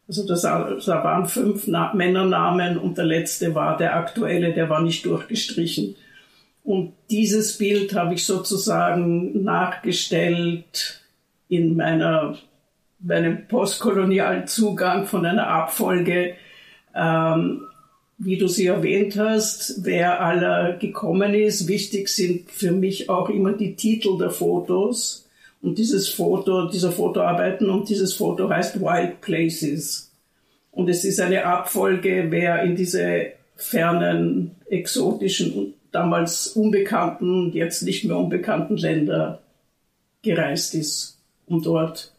Also 0.08 0.26
da 0.26 1.04
waren 1.04 1.26
fünf 1.26 1.66
Na 1.66 1.92
Männernamen 1.92 2.78
und 2.78 2.97
der 2.97 3.04
letzte 3.04 3.54
war 3.54 3.76
der 3.76 3.94
aktuelle, 3.94 4.54
der 4.54 4.70
war 4.70 4.80
nicht 4.80 5.04
durchgestrichen. 5.04 5.97
Und 6.64 6.94
dieses 7.11 7.58
Bild 7.58 7.94
habe 7.94 8.14
ich 8.14 8.25
sozusagen 8.25 9.44
nachgestellt 9.44 11.02
in 11.49 11.76
meiner, 11.76 12.37
meinem 13.00 13.47
postkolonialen 13.47 14.47
Zugang 14.47 15.06
von 15.06 15.26
einer 15.26 15.47
Abfolge 15.47 16.35
ähm, 16.94 17.67
wie 18.18 18.37
du 18.37 18.48
sie 18.48 18.66
erwähnt 18.66 19.16
hast, 19.16 19.84
wer 19.84 20.20
aller 20.20 20.72
gekommen 20.76 21.34
ist. 21.34 21.68
Wichtig 21.68 22.08
sind 22.08 22.50
für 22.50 22.72
mich 22.72 23.08
auch 23.08 23.28
immer 23.30 23.52
die 23.52 23.76
Titel 23.76 24.18
der 24.18 24.30
Fotos 24.30 25.28
und 25.62 25.78
dieses 25.78 26.08
Foto, 26.08 26.68
dieser 26.68 26.90
Fotoarbeiten 26.90 27.70
und 27.70 27.88
dieses 27.88 28.14
Foto 28.14 28.50
heißt 28.50 28.80
Wild 28.80 29.20
Places. 29.20 30.10
Und 30.72 30.88
es 30.88 31.04
ist 31.04 31.20
eine 31.20 31.44
Abfolge, 31.44 32.26
wer 32.30 32.62
in 32.62 32.75
diese 32.76 33.32
fernen, 33.56 34.52
exotischen, 34.66 35.75
damals 35.92 36.48
unbekannten, 36.48 37.52
jetzt 37.52 37.82
nicht 37.82 38.04
mehr 38.04 38.16
unbekannten 38.16 38.76
Länder 38.76 39.40
gereist 40.22 40.75
ist, 40.75 41.18
um 41.46 41.62
dort 41.62 42.12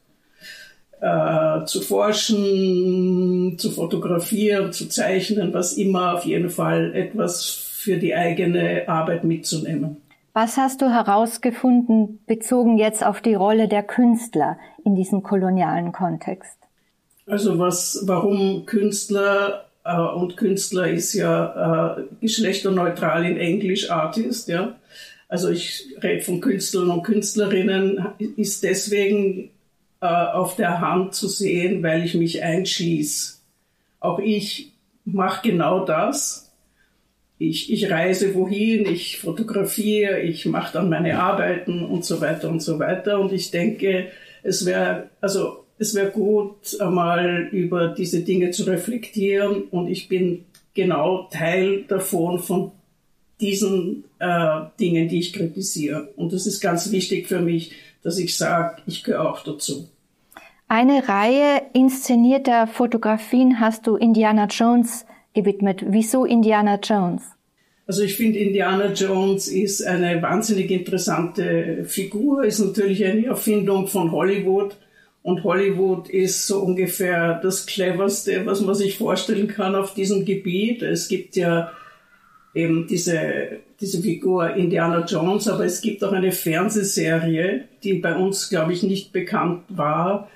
äh, 1.01 1.65
zu 1.65 1.81
forschen, 1.81 3.57
zu 3.57 3.71
fotografieren, 3.71 4.73
zu 4.73 4.89
zeichnen, 4.89 5.53
was 5.53 5.73
immer 5.73 6.15
auf 6.15 6.25
jeden 6.25 6.49
Fall 6.49 6.93
etwas 6.93 7.45
für 7.45 7.97
die 7.97 8.15
eigene 8.15 8.87
Arbeit 8.87 9.23
mitzunehmen. 9.23 9.97
Was 10.33 10.57
hast 10.57 10.81
du 10.81 10.89
herausgefunden, 10.89 12.19
bezogen 12.27 12.77
jetzt 12.77 13.05
auf 13.05 13.21
die 13.21 13.33
Rolle 13.33 13.67
der 13.67 13.83
Künstler 13.83 14.57
in 14.85 14.95
diesem 14.95 15.23
kolonialen 15.23 15.91
Kontext? 15.91 16.57
Also 17.25 17.59
was, 17.59 18.03
warum 18.05 18.65
Künstler 18.65 19.65
äh, 19.83 19.97
und 19.97 20.37
Künstler 20.37 20.89
ist 20.89 21.13
ja 21.13 21.97
äh, 21.97 22.03
geschlechterneutral 22.21 23.25
in 23.25 23.37
Englisch 23.37 23.89
Artist, 23.89 24.47
ja. 24.49 24.75
Also 25.27 25.49
ich 25.49 25.85
rede 26.01 26.23
von 26.23 26.41
Künstlern 26.41 26.89
und 26.89 27.03
Künstlerinnen, 27.03 28.03
ist 28.35 28.63
deswegen 28.63 29.51
äh, 30.01 30.07
auf 30.07 30.55
der 30.55 30.79
Hand 30.81 31.13
zu 31.13 31.27
sehen, 31.27 31.83
weil 31.83 32.05
ich 32.05 32.15
mich 32.15 32.43
einschließe. 32.43 33.39
Auch 33.99 34.19
ich 34.19 34.73
mache 35.05 35.49
genau 35.49 35.85
das. 35.85 36.51
Ich, 37.37 37.71
ich 37.71 37.89
reise 37.89 38.35
wohin, 38.35 38.85
ich 38.85 39.19
fotografiere, 39.19 40.19
ich 40.19 40.45
mache 40.45 40.73
dann 40.73 40.89
meine 40.89 41.19
Arbeiten 41.19 41.85
und 41.85 42.03
so 42.03 42.19
weiter 42.19 42.49
und 42.49 42.61
so 42.61 42.79
weiter. 42.79 43.19
Und 43.19 43.31
ich 43.31 43.51
denke, 43.51 44.07
es 44.43 44.65
wäre, 44.65 45.09
also 45.21 45.65
es 45.77 45.95
wäre 45.95 46.11
gut, 46.11 46.79
einmal 46.81 47.47
über 47.51 47.89
diese 47.89 48.21
Dinge 48.21 48.51
zu 48.51 48.63
reflektieren. 48.63 49.63
Und 49.63 49.87
ich 49.87 50.09
bin 50.09 50.45
genau 50.73 51.29
Teil 51.31 51.83
davon, 51.87 52.39
von 52.39 52.71
diesen 53.39 54.03
äh, 54.19 54.61
Dingen, 54.79 55.07
die 55.07 55.19
ich 55.19 55.33
kritisiere. 55.33 56.09
Und 56.17 56.33
das 56.33 56.45
ist 56.45 56.59
ganz 56.59 56.91
wichtig 56.91 57.27
für 57.27 57.39
mich, 57.39 57.71
dass 58.03 58.17
ich 58.17 58.37
sage, 58.37 58.81
ich 58.85 59.03
gehöre 59.03 59.29
auch 59.29 59.43
dazu. 59.43 59.89
Eine 60.67 61.07
Reihe 61.09 61.63
inszenierter 61.73 62.67
Fotografien 62.67 63.59
hast 63.59 63.87
du 63.87 63.95
Indiana 63.95 64.45
Jones 64.45 65.05
gewidmet. 65.33 65.83
Wieso 65.87 66.25
Indiana 66.25 66.79
Jones? 66.81 67.23
Also 67.87 68.03
ich 68.03 68.15
finde, 68.15 68.37
Indiana 68.37 68.93
Jones 68.93 69.47
ist 69.47 69.81
eine 69.81 70.21
wahnsinnig 70.21 70.69
interessante 70.69 71.85
Figur, 71.85 72.43
ist 72.43 72.59
natürlich 72.59 73.03
eine 73.03 73.25
Erfindung 73.25 73.87
von 73.87 74.11
Hollywood. 74.11 74.77
Und 75.23 75.43
Hollywood 75.43 76.07
ist 76.07 76.45
so 76.45 76.59
ungefähr 76.59 77.39
das 77.41 77.65
cleverste, 77.65 78.45
was 78.45 78.61
man 78.61 78.75
sich 78.75 78.97
vorstellen 78.97 79.47
kann 79.47 79.75
auf 79.75 79.95
diesem 79.95 80.23
Gebiet. 80.23 80.83
Es 80.83 81.07
gibt 81.07 81.35
ja 81.35 81.71
eben 82.53 82.87
diese, 82.87 83.59
diese 83.79 84.01
Figur 84.01 84.55
Indiana 84.55 85.05
Jones, 85.05 85.47
aber 85.47 85.65
es 85.65 85.81
gibt 85.81 86.03
auch 86.03 86.11
eine 86.11 86.31
Fernsehserie, 86.31 87.65
die 87.83 87.93
bei 87.93 88.15
uns, 88.15 88.49
glaube 88.49 88.73
ich, 88.73 88.83
nicht 88.83 89.11
bekannt 89.11 89.63
war, 89.69 90.29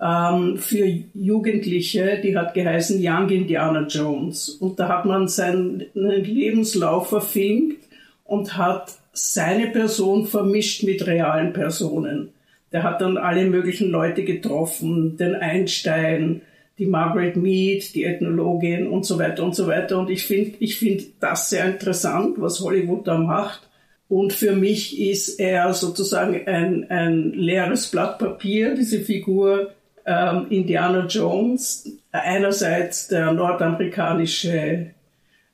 ähm, 0.00 0.58
für 0.58 0.84
Jugendliche, 1.14 2.20
die 2.22 2.36
hat 2.36 2.54
geheißen 2.54 2.98
Young 3.02 3.30
Indiana 3.30 3.86
Jones. 3.86 4.50
Und 4.50 4.78
da 4.78 4.88
hat 4.88 5.06
man 5.06 5.28
seinen 5.28 5.84
Lebenslauf 5.94 7.08
verfilmt 7.08 7.78
und 8.24 8.56
hat 8.56 8.92
seine 9.12 9.68
Person 9.68 10.26
vermischt 10.26 10.82
mit 10.82 11.06
realen 11.06 11.52
Personen. 11.54 12.30
Der 12.72 12.82
hat 12.82 13.00
dann 13.00 13.16
alle 13.16 13.46
möglichen 13.46 13.90
Leute 13.90 14.24
getroffen, 14.24 15.16
den 15.16 15.34
Einstein, 15.34 16.42
die 16.78 16.86
Margaret 16.86 17.36
Mead, 17.36 17.94
die 17.94 18.04
Ethnologin 18.04 18.86
und 18.86 19.06
so 19.06 19.18
weiter 19.18 19.42
und 19.44 19.54
so 19.54 19.66
weiter. 19.66 19.98
Und 19.98 20.10
ich 20.10 20.26
finde 20.26 20.56
ich 20.60 20.78
finde 20.78 21.04
das 21.20 21.50
sehr 21.50 21.64
interessant, 21.66 22.40
was 22.40 22.60
Hollywood 22.60 23.06
da 23.06 23.18
macht. 23.18 23.68
Und 24.08 24.32
für 24.32 24.52
mich 24.52 25.00
ist 25.00 25.40
er 25.40 25.72
sozusagen 25.74 26.46
ein, 26.46 26.88
ein 26.90 27.32
leeres 27.32 27.90
Blatt 27.90 28.18
Papier, 28.18 28.74
diese 28.74 29.00
Figur 29.00 29.70
ähm, 30.04 30.46
Indiana 30.50 31.06
Jones. 31.06 31.90
Einerseits 32.12 33.08
der 33.08 33.32
nordamerikanische 33.32 34.90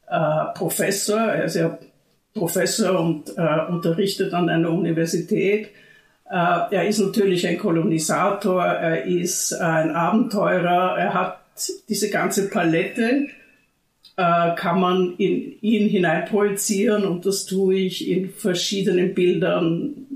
äh, 0.06 0.44
Professor, 0.54 1.20
er 1.20 1.44
ist 1.44 1.56
ja 1.56 1.78
Professor 2.34 2.98
und 3.00 3.36
äh, 3.36 3.70
unterrichtet 3.70 4.34
an 4.34 4.48
einer 4.48 4.70
Universität. 4.70 5.70
Äh, 6.32 6.74
er 6.76 6.88
ist 6.88 6.98
natürlich 6.98 7.46
ein 7.46 7.58
Kolonisator, 7.58 8.64
er 8.64 9.04
ist 9.04 9.52
ein 9.52 9.90
Abenteurer, 9.90 10.96
er 10.96 11.12
hat 11.12 11.40
diese 11.90 12.08
ganze 12.08 12.48
Palette, 12.48 13.28
äh, 14.16 14.54
kann 14.54 14.80
man 14.80 15.14
in 15.18 15.60
ihn 15.60 15.90
hineinprojizieren 15.90 17.04
und 17.04 17.26
das 17.26 17.44
tue 17.44 17.74
ich 17.74 18.08
in 18.08 18.30
verschiedenen 18.30 19.12
Bildern, 19.12 20.06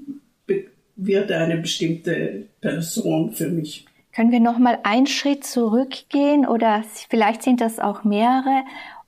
wird 0.97 1.31
er 1.31 1.45
eine 1.45 1.59
bestimmte 1.59 2.47
Person 2.63 3.33
für 3.33 3.51
mich. 3.51 3.85
Können 4.15 4.33
wir 4.33 4.41
noch 4.41 4.59
mal 4.59 4.79
einen 4.85 5.07
Schritt 5.07 5.45
zurückgehen 5.45 6.47
oder 6.47 6.83
vielleicht 7.11 7.43
sind 7.43 7.61
das 7.61 7.79
auch 7.79 8.05
mehrere 8.05 8.63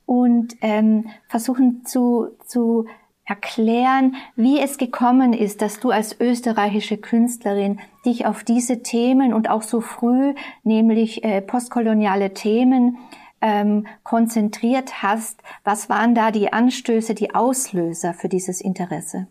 und 0.05 0.53
ähm, 0.61 1.07
versuchen 1.27 1.83
zu, 1.85 2.27
zu 2.45 2.85
erklären, 3.29 4.15
wie 4.35 4.59
es 4.59 4.77
gekommen 4.77 5.33
ist, 5.33 5.61
dass 5.61 5.79
du 5.79 5.91
als 5.91 6.19
österreichische 6.19 6.97
Künstlerin 6.97 7.79
dich 8.05 8.25
auf 8.25 8.43
diese 8.43 8.81
Themen 8.81 9.33
und 9.33 9.49
auch 9.49 9.61
so 9.61 9.81
früh, 9.81 10.33
nämlich 10.63 11.23
äh, 11.23 11.41
postkoloniale 11.41 12.33
Themen, 12.33 12.97
ähm, 13.41 13.87
konzentriert 14.03 15.03
hast. 15.03 15.41
Was 15.63 15.89
waren 15.89 16.15
da 16.15 16.31
die 16.31 16.51
Anstöße, 16.51 17.13
die 17.13 17.33
Auslöser 17.35 18.13
für 18.13 18.29
dieses 18.29 18.61
Interesse? 18.61 19.27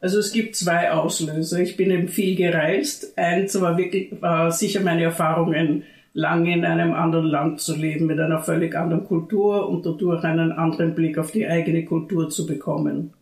Also 0.00 0.18
es 0.18 0.32
gibt 0.32 0.54
zwei 0.54 0.92
Auslöser. 0.92 1.58
Ich 1.60 1.76
bin 1.76 1.90
eben 1.90 2.08
viel 2.08 2.36
gereist. 2.36 3.16
Eins 3.18 3.60
war 3.60 3.76
wirklich 3.78 4.20
war 4.20 4.52
sicher 4.52 4.80
meine 4.80 5.02
Erfahrungen, 5.04 5.84
lange 6.12 6.52
in 6.52 6.64
einem 6.64 6.92
anderen 6.92 7.26
Land 7.26 7.60
zu 7.60 7.76
leben, 7.76 8.06
mit 8.06 8.20
einer 8.20 8.40
völlig 8.40 8.76
anderen 8.76 9.04
Kultur 9.04 9.68
und 9.68 9.86
dadurch 9.86 10.24
einen 10.24 10.52
anderen 10.52 10.94
Blick 10.94 11.18
auf 11.18 11.32
die 11.32 11.46
eigene 11.46 11.84
Kultur 11.84 12.28
zu 12.28 12.46
bekommen. 12.46 13.12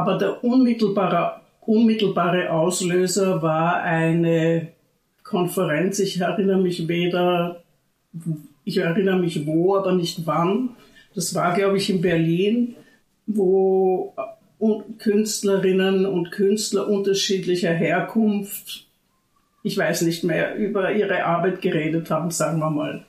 Aber 0.00 0.16
der 0.16 0.42
unmittelbare, 0.42 1.42
unmittelbare 1.60 2.50
Auslöser 2.50 3.42
war 3.42 3.82
eine 3.82 4.68
Konferenz. 5.22 5.98
Ich 5.98 6.18
erinnere 6.18 6.56
mich 6.56 6.88
weder, 6.88 7.62
ich 8.64 8.78
erinnere 8.78 9.18
mich 9.18 9.46
wo, 9.46 9.76
aber 9.76 9.92
nicht 9.92 10.26
wann. 10.26 10.70
Das 11.14 11.34
war, 11.34 11.52
glaube 11.52 11.76
ich, 11.76 11.90
in 11.90 12.00
Berlin, 12.00 12.76
wo 13.26 14.14
Künstlerinnen 14.96 16.06
und 16.06 16.30
Künstler 16.30 16.88
unterschiedlicher 16.88 17.72
Herkunft, 17.72 18.86
ich 19.62 19.76
weiß 19.76 20.00
nicht 20.02 20.24
mehr, 20.24 20.54
über 20.54 20.94
ihre 20.94 21.26
Arbeit 21.26 21.60
geredet 21.60 22.10
haben, 22.10 22.30
sagen 22.30 22.58
wir 22.58 22.70
mal. 22.70 23.04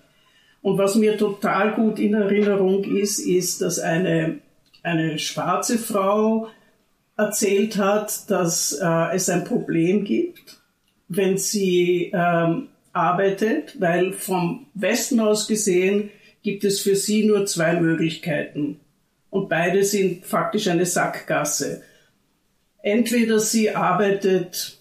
Und 0.62 0.78
was 0.78 0.96
mir 0.96 1.18
total 1.18 1.74
gut 1.74 2.00
in 2.00 2.16
Erinnerung 2.16 2.84
ist, 2.84 3.20
ist, 3.20 3.62
dass 3.62 3.80
eine, 3.80 4.40
eine 4.84 5.18
schwarze 5.20 5.78
Frau 5.78 6.50
erzählt 7.22 7.78
hat, 7.78 8.30
dass 8.30 8.74
äh, 8.74 9.16
es 9.16 9.30
ein 9.30 9.44
Problem 9.44 10.04
gibt, 10.04 10.60
wenn 11.08 11.38
sie 11.38 12.12
ähm, 12.14 12.70
arbeitet, 12.94 13.80
weil 13.80 14.12
vom 14.14 14.68
Westen 14.74 15.20
aus 15.20 15.48
gesehen 15.48 16.10
gibt 16.44 16.64
es 16.64 16.82
für 16.82 16.96
sie 16.96 17.26
nur 17.26 17.46
zwei 17.46 17.80
Möglichkeiten. 17.80 18.80
Und 19.30 19.48
beide 19.48 19.84
sind 19.84 20.26
faktisch 20.26 20.68
eine 20.68 20.86
Sackgasse. 20.86 21.84
Entweder 22.82 23.40
sie 23.40 23.70
arbeitet, 23.76 24.80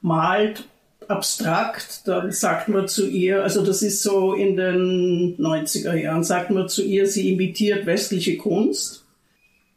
malt 0.00 0.64
abstrakt, 1.08 2.06
dann 2.06 2.30
sagt 2.30 2.68
man 2.68 2.88
zu 2.88 3.06
ihr, 3.06 3.42
also 3.42 3.64
das 3.64 3.82
ist 3.82 4.02
so 4.02 4.32
in 4.32 4.56
den 4.56 5.36
90er 5.36 5.94
Jahren, 5.94 6.24
sagt 6.24 6.50
man 6.50 6.68
zu 6.68 6.82
ihr, 6.82 7.06
sie 7.06 7.32
imitiert 7.32 7.84
westliche 7.84 8.38
Kunst 8.38 9.03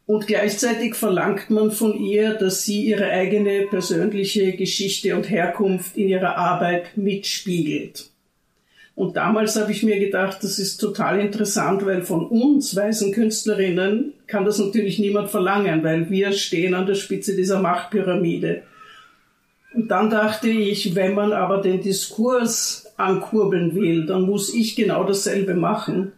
und 0.08 0.26
gleichzeitig 0.26 0.94
verlangt 0.94 1.50
man 1.50 1.70
von 1.70 1.92
ihr, 1.92 2.32
dass 2.32 2.64
sie 2.64 2.82
ihre 2.86 3.10
eigene 3.10 3.66
persönliche 3.66 4.56
Geschichte 4.56 5.14
und 5.14 5.28
Herkunft 5.28 5.98
in 5.98 6.08
ihrer 6.08 6.38
Arbeit 6.38 6.96
mitspiegelt. 6.96 8.08
Und 8.94 9.18
damals 9.18 9.56
habe 9.56 9.70
ich 9.70 9.82
mir 9.82 10.00
gedacht, 10.00 10.38
das 10.42 10.58
ist 10.58 10.78
total 10.78 11.20
interessant, 11.20 11.84
weil 11.84 12.00
von 12.00 12.26
uns 12.26 12.74
weißen 12.74 13.12
Künstlerinnen 13.12 14.14
kann 14.26 14.46
das 14.46 14.58
natürlich 14.58 14.98
niemand 14.98 15.28
verlangen, 15.28 15.84
weil 15.84 16.08
wir 16.08 16.32
stehen 16.32 16.72
an 16.72 16.86
der 16.86 16.94
Spitze 16.94 17.36
dieser 17.36 17.60
Machtpyramide. 17.60 18.62
Und 19.74 19.90
dann 19.90 20.08
dachte 20.08 20.48
ich, 20.48 20.94
wenn 20.94 21.12
man 21.12 21.34
aber 21.34 21.60
den 21.60 21.82
Diskurs 21.82 22.90
ankurbeln 22.96 23.74
will, 23.74 24.06
dann 24.06 24.22
muss 24.22 24.54
ich 24.54 24.74
genau 24.74 25.04
dasselbe 25.04 25.52
machen 25.52 26.12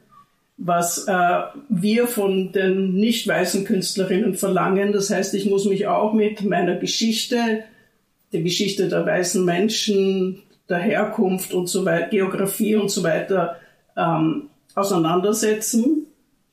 was 0.62 1.08
äh, 1.08 1.40
wir 1.70 2.06
von 2.06 2.52
den 2.52 2.92
nicht 2.92 3.26
weißen 3.26 3.64
Künstlerinnen 3.64 4.34
verlangen. 4.34 4.92
Das 4.92 5.08
heißt, 5.08 5.34
ich 5.34 5.46
muss 5.46 5.64
mich 5.64 5.86
auch 5.86 6.12
mit 6.12 6.44
meiner 6.44 6.76
Geschichte, 6.76 7.64
der 8.32 8.42
Geschichte 8.42 8.88
der 8.88 9.06
weißen 9.06 9.42
Menschen, 9.42 10.42
der 10.68 10.78
Herkunft 10.78 11.54
und 11.54 11.66
so 11.66 11.86
weiter, 11.86 12.08
Geografie 12.08 12.76
und 12.76 12.90
so 12.90 13.02
weiter 13.02 13.56
ähm, 13.96 14.50
auseinandersetzen, 14.74 16.06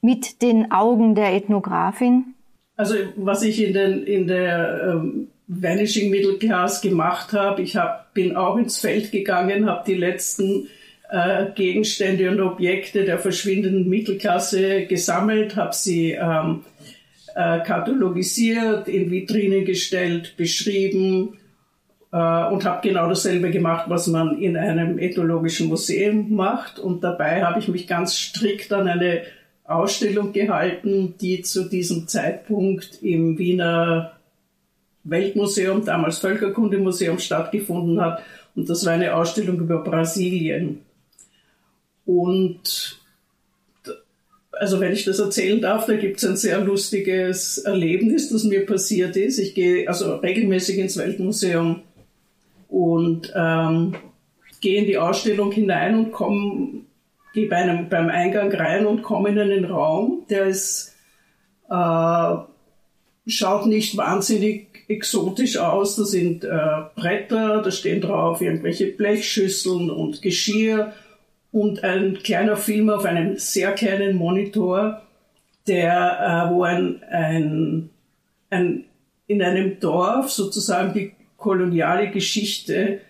mit 0.00 0.42
den 0.42 0.72
Augen 0.72 1.14
der 1.14 1.34
Ethnografin. 1.34 2.34
Also 2.76 2.94
was 3.16 3.42
ich 3.42 3.62
in, 3.62 3.74
den, 3.74 4.04
in 4.04 4.26
der 4.26 4.94
ähm, 4.94 5.28
Vanishing 5.46 6.10
Middle 6.10 6.38
Class 6.38 6.80
gemacht 6.80 7.32
habe, 7.32 7.60
ich 7.60 7.76
hab, 7.76 8.14
bin 8.14 8.36
auch 8.36 8.56
ins 8.56 8.78
Feld 8.78 9.12
gegangen, 9.12 9.68
habe 9.68 9.84
die 9.86 9.96
letzten 9.96 10.68
äh, 11.10 11.46
Gegenstände 11.54 12.30
und 12.30 12.40
Objekte 12.40 13.04
der 13.04 13.18
verschwindenden 13.18 13.88
Mittelklasse 13.88 14.86
gesammelt, 14.86 15.56
habe 15.56 15.74
sie 15.74 16.12
ähm, 16.12 16.64
äh, 17.34 17.60
katalogisiert, 17.60 18.88
in 18.88 19.10
Vitrinen 19.10 19.64
gestellt, 19.64 20.34
beschrieben, 20.36 21.39
äh, 22.12 22.16
und 22.16 22.64
habe 22.64 22.88
genau 22.88 23.08
dasselbe 23.08 23.50
gemacht, 23.50 23.86
was 23.88 24.06
man 24.06 24.38
in 24.38 24.56
einem 24.56 24.98
ethnologischen 24.98 25.68
Museum 25.68 26.34
macht. 26.34 26.78
Und 26.78 27.04
dabei 27.04 27.44
habe 27.44 27.60
ich 27.60 27.68
mich 27.68 27.86
ganz 27.86 28.16
strikt 28.16 28.72
an 28.72 28.88
eine 28.88 29.22
Ausstellung 29.64 30.32
gehalten, 30.32 31.14
die 31.20 31.42
zu 31.42 31.68
diesem 31.68 32.08
Zeitpunkt 32.08 33.02
im 33.02 33.38
Wiener 33.38 34.12
Weltmuseum, 35.04 35.84
damals 35.84 36.18
Völkerkundemuseum, 36.18 37.18
stattgefunden 37.18 38.00
hat. 38.00 38.22
Und 38.54 38.68
das 38.68 38.84
war 38.84 38.92
eine 38.92 39.14
Ausstellung 39.14 39.58
über 39.60 39.82
Brasilien. 39.82 40.80
Und 42.04 43.00
also 44.52 44.78
wenn 44.80 44.92
ich 44.92 45.04
das 45.04 45.18
erzählen 45.18 45.60
darf, 45.60 45.86
da 45.86 45.96
gibt 45.96 46.18
es 46.18 46.28
ein 46.28 46.36
sehr 46.36 46.60
lustiges 46.60 47.58
Erlebnis, 47.58 48.28
das 48.28 48.44
mir 48.44 48.66
passiert 48.66 49.16
ist. 49.16 49.38
Ich 49.38 49.54
gehe 49.54 49.88
also 49.88 50.16
regelmäßig 50.16 50.78
ins 50.78 50.98
Weltmuseum 50.98 51.82
und 52.70 53.32
ähm, 53.34 53.96
gehe 54.60 54.80
in 54.80 54.86
die 54.86 54.98
Ausstellung 54.98 55.52
hinein 55.52 55.98
und 55.98 56.12
komme, 56.12 56.82
gehe 57.34 57.48
bei 57.48 57.56
einem, 57.56 57.88
beim 57.88 58.08
Eingang 58.08 58.52
rein 58.52 58.86
und 58.86 59.02
komme 59.02 59.30
in 59.30 59.38
einen 59.38 59.64
Raum, 59.64 60.24
der 60.30 60.46
ist, 60.46 60.94
äh, 61.68 62.34
schaut 63.26 63.66
nicht 63.66 63.96
wahnsinnig 63.96 64.84
exotisch 64.88 65.56
aus. 65.56 65.96
Da 65.96 66.04
sind 66.04 66.44
äh, 66.44 66.48
Bretter, 66.94 67.62
da 67.62 67.70
stehen 67.70 68.00
drauf 68.00 68.40
irgendwelche 68.40 68.86
Blechschüsseln 68.86 69.90
und 69.90 70.22
Geschirr 70.22 70.92
und 71.52 71.82
ein 71.82 72.18
kleiner 72.22 72.56
Film 72.56 72.90
auf 72.90 73.04
einem 73.04 73.36
sehr 73.36 73.72
kleinen 73.72 74.16
Monitor, 74.16 75.02
der, 75.66 76.48
äh, 76.48 76.54
wo 76.54 76.62
ein, 76.62 77.02
ein, 77.10 77.90
ein, 78.50 78.84
in 79.26 79.42
einem 79.42 79.80
Dorf 79.80 80.30
sozusagen 80.30 80.94
die 80.94 81.12
koloniale 81.40 82.10
Geschichte 82.10 83.00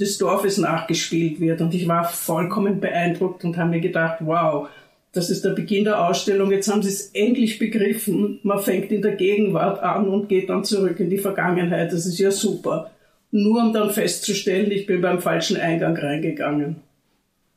des 0.00 0.16
Dorfes 0.18 0.56
nachgespielt 0.56 1.40
wird. 1.40 1.60
Und 1.60 1.74
ich 1.74 1.86
war 1.86 2.04
vollkommen 2.04 2.80
beeindruckt 2.80 3.44
und 3.44 3.56
habe 3.58 3.70
mir 3.70 3.80
gedacht, 3.80 4.18
wow, 4.20 4.68
das 5.12 5.30
ist 5.30 5.44
der 5.44 5.50
Beginn 5.50 5.84
der 5.84 6.06
Ausstellung. 6.06 6.50
Jetzt 6.50 6.70
haben 6.70 6.82
sie 6.82 6.90
es 6.90 7.10
endlich 7.12 7.58
begriffen. 7.58 8.38
Man 8.42 8.60
fängt 8.60 8.92
in 8.92 9.02
der 9.02 9.16
Gegenwart 9.16 9.82
an 9.82 10.08
und 10.08 10.28
geht 10.28 10.50
dann 10.50 10.64
zurück 10.64 11.00
in 11.00 11.10
die 11.10 11.18
Vergangenheit. 11.18 11.92
Das 11.92 12.06
ist 12.06 12.18
ja 12.18 12.30
super. 12.30 12.90
Nur 13.30 13.62
um 13.62 13.72
dann 13.72 13.90
festzustellen, 13.90 14.70
ich 14.70 14.86
bin 14.86 15.00
beim 15.00 15.20
falschen 15.20 15.56
Eingang 15.56 15.96
reingegangen. 15.96 16.76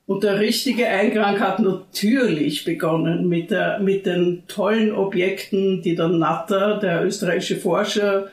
Und 0.10 0.24
der 0.24 0.40
richtige 0.40 0.88
Eingang 0.88 1.40
hat 1.40 1.60
natürlich 1.60 2.66
begonnen 2.66 3.30
mit, 3.30 3.52
der, 3.52 3.78
mit 3.78 4.08
den 4.08 4.42
tollen 4.48 4.92
Objekten, 4.92 5.84
die 5.84 5.94
der 5.94 6.08
Natter, 6.08 6.80
der 6.80 7.06
österreichische 7.06 7.58
Forscher, 7.58 8.28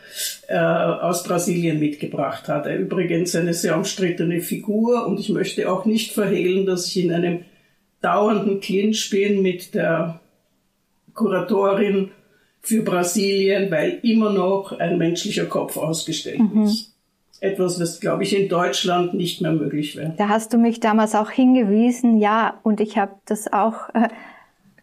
äh, 0.48 0.56
aus 0.56 1.22
Brasilien 1.24 1.78
mitgebracht 1.78 2.48
hat. 2.48 2.64
Er 2.64 2.78
übrigens 2.78 3.36
eine 3.36 3.52
sehr 3.52 3.76
umstrittene 3.76 4.40
Figur 4.40 5.06
und 5.06 5.20
ich 5.20 5.28
möchte 5.28 5.70
auch 5.70 5.84
nicht 5.84 6.12
verhehlen, 6.12 6.64
dass 6.64 6.86
ich 6.86 7.04
in 7.04 7.12
einem 7.12 7.44
dauernden 8.00 8.60
Clinch 8.60 9.10
bin 9.10 9.42
mit 9.42 9.74
der 9.74 10.18
Kuratorin 11.12 12.10
für 12.62 12.84
Brasilien, 12.84 13.70
weil 13.70 13.98
immer 14.02 14.32
noch 14.32 14.72
ein 14.72 14.96
menschlicher 14.96 15.44
Kopf 15.44 15.76
ausgestellt 15.76 16.40
mhm. 16.40 16.62
ist 16.62 16.95
etwas, 17.40 17.81
was, 17.81 18.01
glaube 18.01 18.22
ich, 18.22 18.37
in 18.37 18.49
Deutschland 18.49 19.14
nicht 19.14 19.40
mehr 19.40 19.53
möglich 19.53 19.96
wäre. 19.96 20.14
Da 20.16 20.29
hast 20.29 20.53
du 20.53 20.59
mich 20.59 20.81
damals 20.81 21.14
auch 21.14 21.31
hingewiesen, 21.31 22.18
ja, 22.18 22.59
und 22.62 22.81
ich 22.81 22.99
habe 22.99 23.14
das 23.27 23.53
auch 23.53 23.88
äh, 23.94 24.09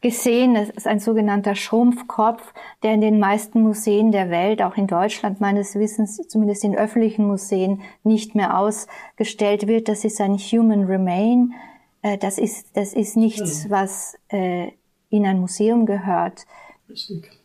gesehen. 0.01 0.55
Es 0.55 0.69
ist 0.69 0.85
ein 0.85 0.99
sogenannter 0.99 1.55
Schrumpfkopf, 1.55 2.53
der 2.83 2.93
in 2.93 3.01
den 3.01 3.19
meisten 3.19 3.61
Museen 3.61 4.11
der 4.11 4.29
Welt, 4.29 4.61
auch 4.61 4.77
in 4.77 4.85
Deutschland 4.85 5.41
meines 5.41 5.75
Wissens, 5.75 6.17
zumindest 6.27 6.63
in 6.63 6.75
öffentlichen 6.75 7.25
Museen, 7.25 7.81
nicht 8.03 8.35
mehr 8.35 8.59
ausgestellt 8.59 9.67
wird. 9.67 9.87
Das 9.87 10.03
ist 10.03 10.21
ein 10.21 10.37
Human 10.37 10.83
Remain. 10.83 11.53
Äh, 12.01 12.17
das 12.17 12.37
ist, 12.37 12.77
das 12.77 12.93
ist 12.93 13.17
nichts, 13.17 13.69
was 13.69 14.15
äh, 14.29 14.67
in 15.09 15.25
ein 15.25 15.39
Museum 15.39 15.85
gehört. 15.85 16.45
Richtig. 16.89 17.42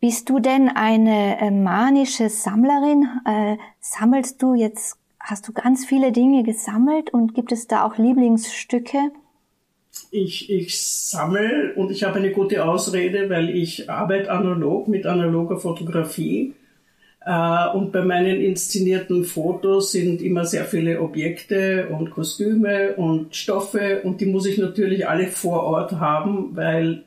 Bist 0.00 0.30
du 0.30 0.38
denn 0.38 0.68
eine 0.68 1.40
äh, 1.40 1.50
manische 1.50 2.28
Sammlerin? 2.28 3.08
Äh, 3.24 3.56
sammelst 3.80 4.40
du 4.40 4.54
jetzt, 4.54 4.96
hast 5.18 5.48
du 5.48 5.52
ganz 5.52 5.84
viele 5.84 6.12
Dinge 6.12 6.44
gesammelt 6.44 7.12
und 7.12 7.34
gibt 7.34 7.50
es 7.50 7.66
da 7.66 7.84
auch 7.84 7.98
Lieblingsstücke? 7.98 9.10
Ich, 10.12 10.50
ich 10.50 10.80
sammle 10.80 11.74
und 11.74 11.90
ich 11.90 12.04
habe 12.04 12.20
eine 12.20 12.30
gute 12.30 12.64
Ausrede, 12.64 13.28
weil 13.28 13.50
ich 13.50 13.90
arbeite 13.90 14.30
analog 14.30 14.86
mit 14.86 15.04
analoger 15.04 15.58
Fotografie. 15.58 16.54
Äh, 17.26 17.68
und 17.74 17.90
bei 17.90 18.02
meinen 18.02 18.40
inszenierten 18.40 19.24
Fotos 19.24 19.90
sind 19.90 20.22
immer 20.22 20.44
sehr 20.44 20.64
viele 20.64 21.00
Objekte 21.00 21.88
und 21.88 22.12
Kostüme 22.12 22.94
und 22.94 23.34
Stoffe 23.34 24.02
und 24.04 24.20
die 24.20 24.26
muss 24.26 24.46
ich 24.46 24.58
natürlich 24.58 25.08
alle 25.08 25.26
vor 25.26 25.64
Ort 25.64 25.92
haben, 25.94 26.54
weil 26.54 27.02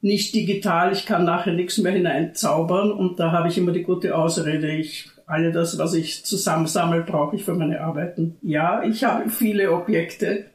nicht 0.00 0.34
digital, 0.34 0.92
ich 0.92 1.06
kann 1.06 1.24
nachher 1.24 1.52
nichts 1.52 1.78
mehr 1.78 1.92
hineinzaubern 1.92 2.92
und 2.92 3.18
da 3.18 3.32
habe 3.32 3.48
ich 3.48 3.58
immer 3.58 3.72
die 3.72 3.82
gute 3.82 4.16
Ausrede, 4.16 4.70
ich 4.70 5.10
alle 5.26 5.52
das, 5.52 5.78
was 5.78 5.92
ich 5.94 6.24
zusammensammle, 6.24 7.02
brauche 7.02 7.36
ich 7.36 7.44
für 7.44 7.54
meine 7.54 7.82
Arbeiten. 7.82 8.38
Ja, 8.40 8.82
ich 8.82 9.04
habe 9.04 9.28
viele 9.28 9.72
Objekte. 9.72 10.46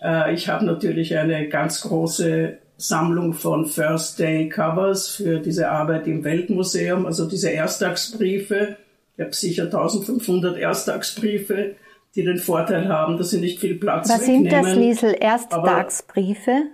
Äh, 0.00 0.34
ich 0.34 0.48
habe 0.48 0.64
natürlich 0.64 1.16
eine 1.16 1.48
ganz 1.48 1.80
große 1.80 2.58
Sammlung 2.76 3.32
von 3.32 3.66
First 3.66 4.20
Day 4.20 4.48
Covers 4.48 5.08
für 5.08 5.40
diese 5.40 5.68
Arbeit 5.70 6.06
im 6.06 6.22
Weltmuseum, 6.22 7.06
also 7.06 7.28
diese 7.28 7.50
Ersttagsbriefe. 7.52 8.76
Ich 9.16 9.24
habe 9.24 9.34
sicher 9.34 9.64
1500 9.64 10.56
Ersttagsbriefe, 10.56 11.74
die 12.14 12.22
den 12.22 12.38
Vorteil 12.38 12.88
haben, 12.88 13.18
dass 13.18 13.30
sie 13.30 13.40
nicht 13.40 13.58
viel 13.58 13.74
Platz 13.74 14.08
Was 14.08 14.20
wegnehmen. 14.20 14.44
Was 14.46 14.52
sind 14.52 14.64
das, 14.64 14.76
Liesel, 14.76 15.14
Ersttagsbriefe? 15.14 16.66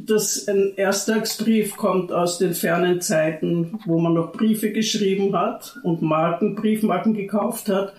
Das 0.00 0.46
ein 0.46 0.74
Ersttagsbrief 0.76 1.76
kommt 1.76 2.12
aus 2.12 2.38
den 2.38 2.54
fernen 2.54 3.00
Zeiten, 3.00 3.80
wo 3.84 3.98
man 3.98 4.14
noch 4.14 4.30
Briefe 4.30 4.70
geschrieben 4.70 5.36
hat 5.36 5.76
und 5.82 6.02
Marken, 6.02 6.54
Briefmarken 6.54 7.14
gekauft 7.14 7.68
hat. 7.68 7.94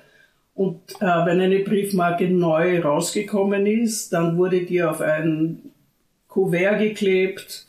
Und 0.56 0.80
äh, 1.02 1.26
wenn 1.26 1.42
eine 1.42 1.60
Briefmarke 1.60 2.30
neu 2.30 2.82
rausgekommen 2.82 3.66
ist, 3.66 4.14
dann 4.14 4.38
wurde 4.38 4.62
die 4.62 4.82
auf 4.82 5.02
ein 5.02 5.74
Kuvert 6.30 6.80
geklebt. 6.80 7.66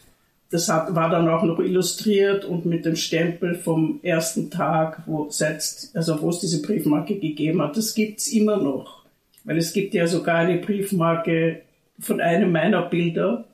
Das 0.53 0.69
hat, 0.69 0.95
war 0.95 1.11
dann 1.11 1.29
auch 1.29 1.43
noch 1.43 1.59
illustriert 1.59 2.45
und 2.45 2.67
mit 2.67 2.85
dem 2.85 2.95
Stempel 2.95 3.57
vom 3.57 3.99
ersten 4.05 4.49
Tag, 4.49 5.03
wo, 5.07 5.29
setzt, 5.29 5.97
also 5.97 6.23
wo 6.23 6.31
es 6.31 6.39
diese 6.39 6.63
Briefmarke 6.63 7.19
gegeben 7.19 7.63
hat. 7.63 7.77
Das 7.77 7.95
gibt's 7.95 8.29
immer 8.29 8.59
noch. 8.59 9.03
Weil 9.43 9.59
es 9.59 9.73
gibt 9.73 9.93
ja 9.93 10.07
sogar 10.07 10.37
eine 10.37 10.59
Briefmarke 10.59 11.63
von 11.99 12.21
einem 12.21 12.53
meiner 12.53 12.83
Bilder, 12.83 13.45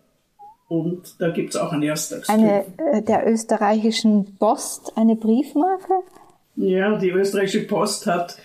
und 0.69 1.15
da 1.21 1.31
gibt 1.31 1.51
es 1.51 1.57
auch 1.57 1.73
ein 1.73 1.83
Erstagsbrief. 1.83 2.37
Eine 2.37 2.65
äh, 2.93 3.03
der 3.03 3.31
österreichischen 3.31 4.37
Post, 4.39 4.93
eine 4.97 5.17
Briefmarke? 5.17 5.95
Ja, 6.57 6.97
die 6.97 7.11
österreichische 7.11 7.67
Post 7.67 8.07
hat, 8.07 8.37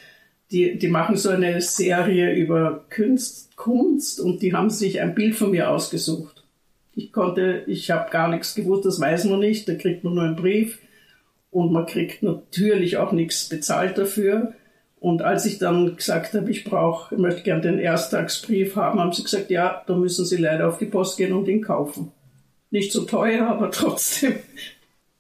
die, 0.52 0.78
die 0.78 0.90
machen 0.90 1.16
so 1.16 1.30
eine 1.30 1.62
Serie 1.62 2.34
über 2.34 2.86
Kunst, 2.94 3.56
Kunst 3.56 4.20
und 4.20 4.42
die 4.42 4.54
haben 4.54 4.70
sich 4.70 5.02
ein 5.02 5.16
Bild 5.16 5.36
von 5.36 5.52
mir 5.52 5.70
ausgesucht. 5.70 6.44
Ich 6.94 7.14
konnte, 7.14 7.64
ich 7.68 7.90
habe 7.90 8.12
gar 8.12 8.28
nichts 8.28 8.54
gewusst, 8.54 8.86
das 8.86 9.00
weiß 9.00 9.26
man 9.26 9.40
nicht, 9.40 9.68
da 9.68 9.76
kriegt 9.76 10.04
man 10.04 10.14
nur 10.14 10.24
einen 10.24 10.36
Brief 10.36 10.80
und 11.50 11.72
man 11.72 11.86
kriegt 11.86 12.22
natürlich 12.22 12.98
auch 12.98 13.14
nichts 13.14 13.48
bezahlt 13.50 13.98
dafür. 13.98 14.54
Und 15.02 15.24
als 15.24 15.48
ich 15.48 15.58
dann 15.58 15.96
gesagt 15.96 16.36
habe, 16.36 16.52
ich 16.52 16.64
brauche, 16.64 17.16
ich 17.16 17.20
möchte 17.20 17.42
gerne 17.42 17.62
den 17.62 17.80
Ersttagsbrief 17.80 18.76
haben, 18.76 19.00
haben 19.00 19.12
sie 19.12 19.24
gesagt, 19.24 19.50
ja, 19.50 19.82
da 19.88 19.96
müssen 19.96 20.26
Sie 20.26 20.38
leider 20.38 20.68
auf 20.68 20.78
die 20.78 20.86
Post 20.86 21.18
gehen 21.18 21.34
und 21.34 21.48
ihn 21.48 21.64
kaufen. 21.64 22.12
Nicht 22.70 22.92
so 22.92 23.04
teuer, 23.06 23.48
aber 23.50 23.72
trotzdem. 23.72 24.36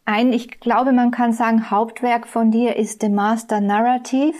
Ein, 0.05 0.33
ich 0.33 0.59
glaube, 0.59 0.91
man 0.91 1.09
kann 1.09 1.33
sagen, 1.33 1.71
Hauptwerk 1.71 2.27
von 2.27 2.51
dir 2.51 2.75
ist 2.75 3.01
The 3.01 3.09
Master 3.09 3.59
Narrative 3.59 4.37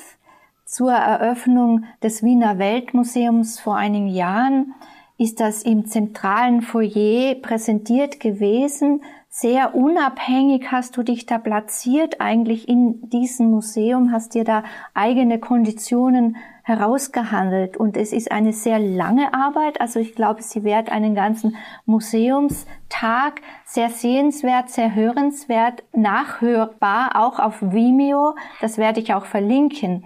zur 0.65 0.91
Eröffnung 0.91 1.86
des 2.04 2.21
Wiener 2.21 2.60
Weltmuseums 2.60 3.60
vor 3.60 3.75
einigen 3.75 4.10
Jahren 4.10 4.75
ist 5.17 5.39
das 5.39 5.63
im 5.63 5.88
zentralen 5.88 6.62
Foyer 6.62 7.34
präsentiert 7.34 8.19
gewesen 8.19 9.01
sehr 9.34 9.76
unabhängig 9.76 10.74
hast 10.74 10.98
du 10.98 11.04
dich 11.04 11.26
da 11.26 11.38
platziert, 11.38 12.20
eigentlich 12.20 12.67
in 12.67 13.10
diesem 13.10 13.50
Museum, 13.50 14.12
hast 14.12 14.36
dir 14.36 14.44
da 14.44 14.63
eigene 14.94 15.39
Konditionen 15.39 16.36
herausgehandelt. 16.63 17.78
Und 17.78 17.96
es 17.96 18.12
ist 18.12 18.30
eine 18.30 18.52
sehr 18.52 18.78
lange 18.78 19.34
Arbeit. 19.34 19.80
Also 19.80 20.02
ich 20.02 20.15
glaube, 20.15 20.41
sie 20.41 20.65
währt 20.65 20.91
einen 20.91 21.15
ganzen 21.15 21.56
Museumstag. 21.86 23.41
Sehr 23.63 23.89
sehenswert, 23.89 24.70
sehr 24.70 24.94
hörenswert, 24.94 25.82
nachhörbar, 25.94 27.12
auch 27.15 27.39
auf 27.39 27.62
Vimeo. 27.62 28.36
Das 28.60 28.78
werde 28.78 29.00
ich 29.00 29.13
auch 29.13 29.26
verlinken. 29.26 30.04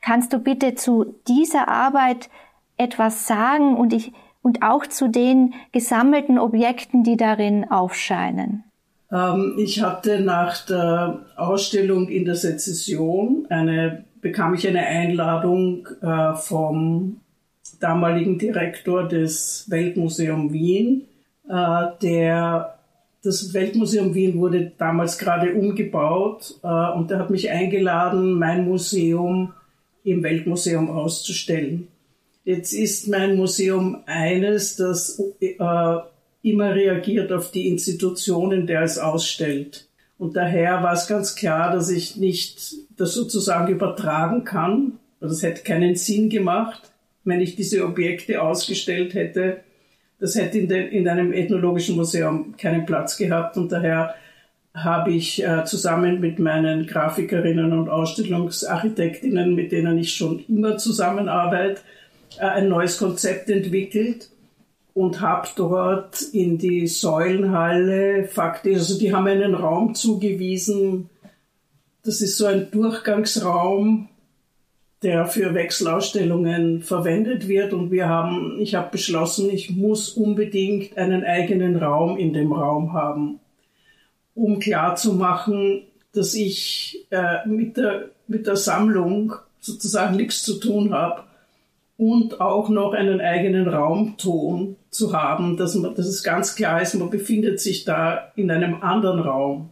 Kannst 0.00 0.32
du 0.32 0.38
bitte 0.38 0.76
zu 0.76 1.16
dieser 1.26 1.66
Arbeit 1.66 2.30
etwas 2.76 3.26
sagen 3.26 3.76
und 3.76 3.92
ich, 3.92 4.12
und 4.40 4.62
auch 4.62 4.86
zu 4.86 5.08
den 5.08 5.54
gesammelten 5.72 6.38
Objekten, 6.38 7.02
die 7.02 7.16
darin 7.16 7.68
aufscheinen? 7.68 8.67
Ähm, 9.12 9.54
ich 9.58 9.82
hatte 9.82 10.20
nach 10.20 10.64
der 10.66 11.20
Ausstellung 11.36 12.08
in 12.08 12.24
der 12.24 12.36
Sezession 12.36 13.46
eine, 13.48 14.04
bekam 14.20 14.54
ich 14.54 14.66
eine 14.66 14.86
Einladung 14.86 15.88
äh, 16.02 16.34
vom 16.34 17.20
damaligen 17.80 18.38
Direktor 18.38 19.06
des 19.06 19.66
Weltmuseum 19.68 20.52
Wien, 20.52 21.04
äh, 21.48 21.86
der 22.02 22.74
das 23.22 23.52
Weltmuseum 23.52 24.14
Wien 24.14 24.38
wurde 24.38 24.72
damals 24.78 25.18
gerade 25.18 25.52
umgebaut 25.54 26.54
äh, 26.62 26.66
und 26.66 27.10
er 27.10 27.18
hat 27.18 27.30
mich 27.30 27.50
eingeladen, 27.50 28.38
mein 28.38 28.64
Museum 28.64 29.52
im 30.04 30.22
Weltmuseum 30.22 30.90
auszustellen. 30.90 31.88
Jetzt 32.44 32.72
ist 32.72 33.08
mein 33.08 33.36
Museum 33.36 34.02
eines, 34.06 34.76
das 34.76 35.20
immer 36.50 36.74
reagiert 36.74 37.32
auf 37.32 37.50
die 37.50 37.68
Institution, 37.68 38.52
in 38.52 38.66
der 38.66 38.82
es 38.82 38.98
ausstellt. 38.98 39.88
Und 40.18 40.36
daher 40.36 40.82
war 40.82 40.92
es 40.92 41.06
ganz 41.06 41.36
klar, 41.36 41.72
dass 41.72 41.90
ich 41.90 42.16
nicht 42.16 42.74
das 42.96 43.14
sozusagen 43.14 43.72
übertragen 43.72 44.44
kann. 44.44 44.98
Das 45.20 45.42
hätte 45.42 45.62
keinen 45.62 45.94
Sinn 45.94 46.28
gemacht, 46.28 46.90
wenn 47.24 47.40
ich 47.40 47.56
diese 47.56 47.84
Objekte 47.84 48.42
ausgestellt 48.42 49.14
hätte. 49.14 49.60
Das 50.18 50.34
hätte 50.34 50.58
in, 50.58 50.68
den, 50.68 50.88
in 50.88 51.08
einem 51.08 51.32
ethnologischen 51.32 51.96
Museum 51.96 52.56
keinen 52.56 52.84
Platz 52.84 53.16
gehabt. 53.16 53.56
Und 53.56 53.70
daher 53.70 54.14
habe 54.74 55.12
ich 55.12 55.42
äh, 55.44 55.64
zusammen 55.64 56.20
mit 56.20 56.40
meinen 56.40 56.86
Grafikerinnen 56.86 57.72
und 57.72 57.88
Ausstellungsarchitektinnen, 57.88 59.54
mit 59.54 59.70
denen 59.70 59.98
ich 59.98 60.14
schon 60.14 60.44
immer 60.48 60.78
zusammenarbeite, 60.78 61.80
äh, 62.38 62.44
ein 62.44 62.68
neues 62.68 62.98
Konzept 62.98 63.48
entwickelt 63.50 64.30
und 64.98 65.20
habe 65.20 65.46
dort 65.54 66.22
in 66.22 66.58
die 66.58 66.88
Säulenhalle 66.88 68.24
faktisch, 68.24 68.78
also 68.78 68.98
die 68.98 69.14
haben 69.14 69.28
einen 69.28 69.54
Raum 69.54 69.94
zugewiesen, 69.94 71.08
das 72.02 72.20
ist 72.20 72.36
so 72.36 72.46
ein 72.46 72.72
Durchgangsraum, 72.72 74.08
der 75.04 75.26
für 75.26 75.54
Wechselausstellungen 75.54 76.82
verwendet 76.82 77.46
wird. 77.46 77.72
Und 77.74 77.92
wir 77.92 78.08
haben, 78.08 78.58
ich 78.58 78.74
habe 78.74 78.90
beschlossen, 78.90 79.50
ich 79.50 79.70
muss 79.70 80.08
unbedingt 80.08 80.98
einen 80.98 81.22
eigenen 81.22 81.76
Raum 81.76 82.18
in 82.18 82.32
dem 82.32 82.52
Raum 82.52 82.92
haben, 82.92 83.38
um 84.34 84.58
klarzumachen, 84.58 85.82
dass 86.12 86.34
ich 86.34 87.06
äh, 87.10 87.46
mit, 87.46 87.76
der, 87.76 88.10
mit 88.26 88.48
der 88.48 88.56
Sammlung 88.56 89.34
sozusagen 89.60 90.16
nichts 90.16 90.42
zu 90.42 90.58
tun 90.58 90.92
habe 90.92 91.27
und 91.98 92.40
auch 92.40 92.68
noch 92.68 92.92
einen 92.92 93.20
eigenen 93.20 93.68
Raumton 93.68 94.76
zu 94.88 95.12
haben, 95.12 95.56
dass, 95.56 95.74
man, 95.74 95.96
dass 95.96 96.06
es 96.06 96.22
ganz 96.22 96.54
klar 96.54 96.80
ist, 96.80 96.94
man 96.94 97.10
befindet 97.10 97.58
sich 97.60 97.84
da 97.84 98.32
in 98.36 98.52
einem 98.52 98.82
anderen 98.82 99.18
Raum. 99.18 99.70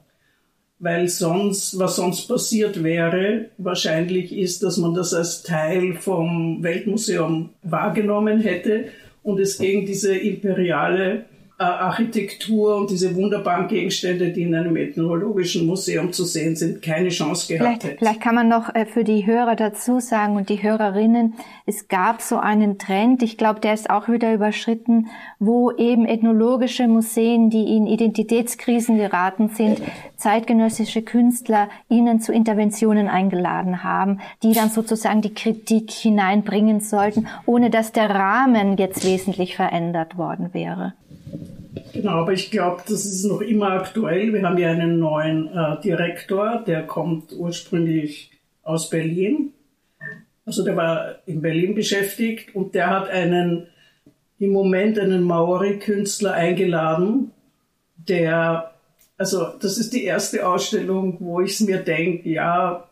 Weil 0.81 1.09
sonst, 1.09 1.79
was 1.79 1.97
sonst 1.97 2.27
passiert 2.27 2.83
wäre, 2.83 3.47
wahrscheinlich 3.57 4.37
ist, 4.37 4.63
dass 4.65 4.77
man 4.77 4.93
das 4.93 5.15
als 5.15 5.45
Teil 5.45 5.95
vom 5.95 6.63
Weltmuseum 6.63 7.51
wahrgenommen 7.63 8.41
hätte 8.41 8.87
und 9.23 9.39
es 9.39 9.59
gegen 9.59 9.87
diese 9.87 10.15
imperiale 10.15 11.27
Architektur 11.65 12.77
und 12.77 12.91
diese 12.91 13.15
wunderbaren 13.15 13.67
Gegenstände, 13.67 14.31
die 14.31 14.43
in 14.43 14.55
einem 14.55 14.77
ethnologischen 14.77 15.67
Museum 15.67 16.13
zu 16.13 16.25
sehen 16.25 16.55
sind, 16.55 16.83
keine 16.83 17.09
Chance 17.09 17.55
gehabt 17.55 17.83
vielleicht, 17.83 17.99
Vielleicht 17.99 18.21
kann 18.21 18.35
man 18.35 18.49
noch 18.49 18.75
äh, 18.75 18.85
für 18.85 19.05
die 19.05 19.25
Hörer 19.25 19.57
dazu 19.57 19.99
sagen 19.99 20.37
und 20.37 20.51
die 20.51 20.63
Hörerinnen, 20.63 21.35
es 21.65 21.89
gab 21.89 22.21
so 22.21 22.37
einen 22.37 22.79
Trend, 22.79 23.23
ich 23.23 23.39
glaube, 23.39 23.61
der 23.61 23.73
ist 23.73 23.89
auch 23.89 24.07
wieder 24.09 24.35
überschritten, 24.35 25.07
wo 25.39 25.71
eben 25.71 26.05
ethnologische 26.05 26.89
Museen, 26.89 27.49
die 27.49 27.75
in 27.75 27.87
Identitätskrisen 27.87 28.99
geraten 28.99 29.49
sind, 29.49 29.81
zeitgenössische 30.17 31.01
Künstler 31.01 31.71
ihnen 31.89 32.21
zu 32.21 32.33
Interventionen 32.33 33.09
eingeladen 33.09 33.83
haben, 33.83 34.21
die 34.43 34.53
dann 34.53 34.69
sozusagen 34.69 35.23
die 35.23 35.33
Kritik 35.33 35.91
hineinbringen 35.91 36.81
sollten, 36.81 37.29
ohne 37.47 37.71
dass 37.71 37.93
der 37.93 38.11
Rahmen 38.11 38.77
jetzt 38.77 39.07
wesentlich 39.07 39.57
verändert 39.57 40.19
worden 40.19 40.51
wäre. 40.53 40.93
Genau, 41.93 42.13
aber 42.13 42.33
ich 42.33 42.51
glaube, 42.51 42.83
das 42.87 43.05
ist 43.05 43.25
noch 43.25 43.41
immer 43.41 43.73
aktuell. 43.73 44.33
Wir 44.33 44.43
haben 44.43 44.59
ja 44.59 44.71
einen 44.71 44.99
neuen 44.99 45.49
äh, 45.49 45.81
Direktor, 45.81 46.63
der 46.67 46.87
kommt 46.87 47.33
ursprünglich 47.33 48.33
aus 48.63 48.91
Berlin. 48.91 49.53
Also 50.45 50.63
der 50.65 50.77
war 50.77 51.17
in 51.27 51.41
Berlin 51.41 51.75
beschäftigt 51.75 52.55
und 52.55 52.75
der 52.75 52.91
hat 52.91 53.09
einen 53.09 53.67
im 54.39 54.51
Moment 54.51 54.99
einen 54.99 55.23
Maori-Künstler 55.25 56.35
eingeladen, 56.35 57.33
der, 57.97 58.73
also 59.17 59.47
das 59.61 59.79
ist 59.79 59.95
die 59.95 60.05
erste 60.05 60.47
Ausstellung, 60.47 61.17
wo 61.21 61.41
ich 61.41 61.53
es 61.53 61.61
mir 61.61 61.79
denke, 61.79 62.29
ja, 62.29 62.87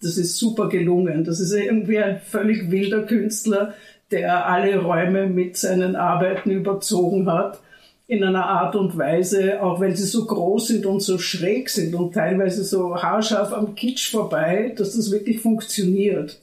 das 0.00 0.16
ist 0.16 0.38
super 0.38 0.68
gelungen. 0.68 1.24
Das 1.24 1.40
ist 1.40 1.52
irgendwie 1.52 1.98
ein 1.98 2.20
völlig 2.20 2.70
wilder 2.70 3.02
Künstler, 3.02 3.74
der 4.10 4.46
alle 4.46 4.78
Räume 4.78 5.26
mit 5.26 5.56
seinen 5.56 5.96
Arbeiten 5.96 6.50
überzogen 6.50 7.30
hat 7.30 7.60
in 8.08 8.22
einer 8.22 8.46
Art 8.46 8.76
und 8.76 8.96
Weise, 8.96 9.60
auch 9.62 9.80
wenn 9.80 9.96
sie 9.96 10.04
so 10.04 10.26
groß 10.26 10.68
sind 10.68 10.86
und 10.86 11.00
so 11.00 11.18
schräg 11.18 11.68
sind 11.68 11.94
und 11.94 12.14
teilweise 12.14 12.64
so 12.64 12.94
haarscharf 12.94 13.52
am 13.52 13.74
Kitsch 13.74 14.10
vorbei, 14.10 14.72
dass 14.76 14.94
das 14.94 15.10
wirklich 15.10 15.40
funktioniert. 15.40 16.40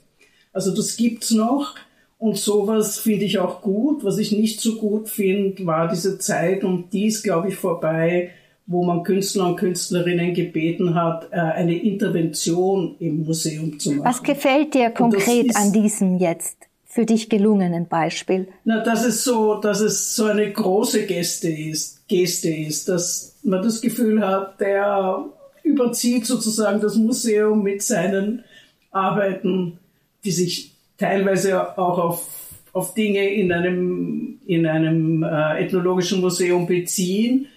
Also 0.51 0.75
das 0.75 0.97
gibt's 0.97 1.31
noch 1.31 1.75
und 2.17 2.37
sowas 2.37 2.99
finde 2.99 3.25
ich 3.25 3.39
auch 3.39 3.61
gut. 3.61 4.03
Was 4.03 4.17
ich 4.17 4.31
nicht 4.31 4.59
so 4.59 4.75
gut 4.75 5.07
finde, 5.07 5.65
war 5.65 5.87
diese 5.87 6.19
Zeit 6.19 6.63
und 6.63 6.91
die 6.91 7.07
ist, 7.07 7.23
glaube 7.23 7.47
ich, 7.47 7.55
vorbei, 7.55 8.31
wo 8.65 8.83
man 8.83 9.03
Künstler 9.03 9.47
und 9.47 9.55
Künstlerinnen 9.57 10.33
gebeten 10.33 10.95
hat, 10.95 11.29
äh, 11.31 11.35
eine 11.35 11.81
Intervention 11.81 12.95
im 12.99 13.25
Museum 13.25 13.79
zu 13.79 13.91
machen. 13.91 14.05
Was 14.05 14.23
gefällt 14.23 14.73
dir 14.73 14.89
konkret 14.89 15.55
an 15.55 15.71
diesem 15.71 16.17
jetzt? 16.17 16.57
Für 16.93 17.05
dich 17.07 17.27
gelungenen 17.27 17.87
Beispiel? 17.87 18.49
Na, 18.65 18.83
dass 18.83 19.03
es 19.03 19.23
so, 19.23 19.55
dass 19.55 19.79
es 19.79 20.15
so 20.15 20.25
eine 20.25 20.51
große 20.51 21.07
Geste 21.07 21.49
ist, 21.49 22.07
Geste 22.07 22.49
ist, 22.49 22.87
dass 22.87 23.35
man 23.43 23.63
das 23.63 23.81
Gefühl 23.81 24.25
hat, 24.25 24.61
der 24.61 25.25
überzieht 25.63 26.27
sozusagen 26.27 26.79
das 26.81 26.95
Museum 26.95 27.63
mit 27.63 27.81
seinen 27.81 28.43
Arbeiten, 28.91 29.79
die 30.23 30.31
sich 30.31 30.75
teilweise 30.97 31.77
auch 31.79 31.97
auf, 31.97 32.29
auf 32.73 32.93
Dinge 32.93 33.27
in 33.27 33.51
einem, 33.51 34.39
in 34.45 34.67
einem 34.67 35.23
äh, 35.23 35.63
ethnologischen 35.63 36.21
Museum 36.21 36.67
beziehen. 36.67 37.47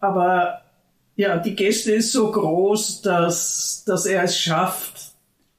Aber 0.00 0.60
ja, 1.14 1.38
die 1.38 1.56
Geste 1.56 1.92
ist 1.92 2.12
so 2.12 2.30
groß, 2.30 3.00
dass, 3.00 3.84
dass 3.86 4.04
er 4.04 4.24
es 4.24 4.38
schafft, 4.38 5.12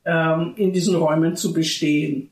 ähm, 0.06 0.54
in 0.56 0.72
diesen 0.72 0.96
Räumen 0.96 1.36
zu 1.36 1.52
bestehen. 1.52 2.30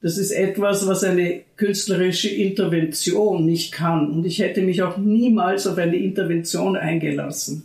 Das 0.00 0.16
ist 0.16 0.30
etwas, 0.30 0.86
was 0.86 1.02
eine 1.02 1.42
künstlerische 1.56 2.28
Intervention 2.28 3.44
nicht 3.44 3.72
kann. 3.72 4.10
Und 4.10 4.24
ich 4.24 4.38
hätte 4.38 4.62
mich 4.62 4.82
auch 4.82 4.96
niemals 4.96 5.66
auf 5.66 5.76
eine 5.76 5.96
Intervention 5.96 6.76
eingelassen. 6.76 7.64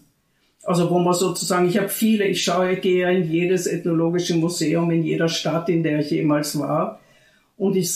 Also 0.63 0.89
wo 0.89 0.97
man 0.97 1.13
sozusagen, 1.13 1.67
ich 1.67 1.77
habe 1.77 1.89
viele, 1.89 2.25
ich 2.25 2.41
schaue, 2.41 2.77
gehe 2.77 3.11
in 3.11 3.29
jedes 3.29 3.67
ethnologische 3.67 4.35
Museum 4.35 4.89
in 4.91 5.03
jeder 5.03 5.27
Stadt, 5.27 5.69
in 5.69 5.83
der 5.83 5.99
ich 5.99 6.09
jemals 6.09 6.57
war. 6.57 7.01
Und 7.57 7.75
ich 7.75 7.91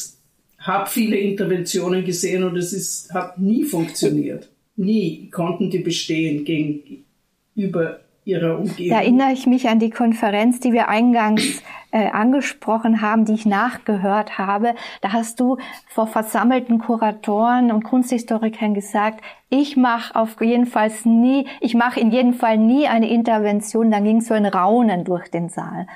habe 0.59 0.89
viele 0.89 1.17
Interventionen 1.17 2.03
gesehen 2.03 2.43
und 2.43 2.57
es 2.57 2.73
ist, 2.73 3.13
hat 3.13 3.39
nie 3.39 3.63
funktioniert. 3.63 4.49
Nie 4.75 5.29
konnten 5.29 5.71
die 5.71 5.79
bestehen 5.79 6.45
gegenüber 6.45 8.01
ihrer 8.27 8.57
Umgebung. 8.57 8.89
Da 8.89 9.01
erinnere 9.01 9.31
ich 9.31 9.47
mich 9.47 9.69
an 9.69 9.79
die 9.79 9.89
Konferenz, 9.89 10.59
die 10.59 10.73
wir 10.73 10.89
eingangs 10.89 11.63
äh, 11.91 12.09
angesprochen 12.09 13.01
haben, 13.01 13.25
die 13.25 13.33
ich 13.33 13.45
nachgehört 13.45 14.37
habe. 14.37 14.75
Da 15.01 15.13
hast 15.13 15.39
du 15.39 15.57
vor 15.87 16.07
versammelten 16.07 16.79
Kuratoren 16.79 17.71
und 17.71 17.83
Kunsthistorikern 17.83 18.73
gesagt, 18.73 19.21
ich 19.49 19.77
mache 19.77 20.15
auf 20.15 20.41
jeden 20.41 20.65
Fall 20.65 20.91
nie, 21.05 21.47
ich 21.61 21.73
mache 21.73 21.99
in 21.99 22.11
jedem 22.11 22.33
Fall 22.33 22.57
nie 22.57 22.87
eine 22.87 23.09
Intervention. 23.09 23.89
Dann 23.91 24.03
ging 24.03 24.21
so 24.21 24.33
ein 24.33 24.45
Raunen 24.45 25.05
durch 25.05 25.29
den 25.29 25.49
Saal. 25.49 25.87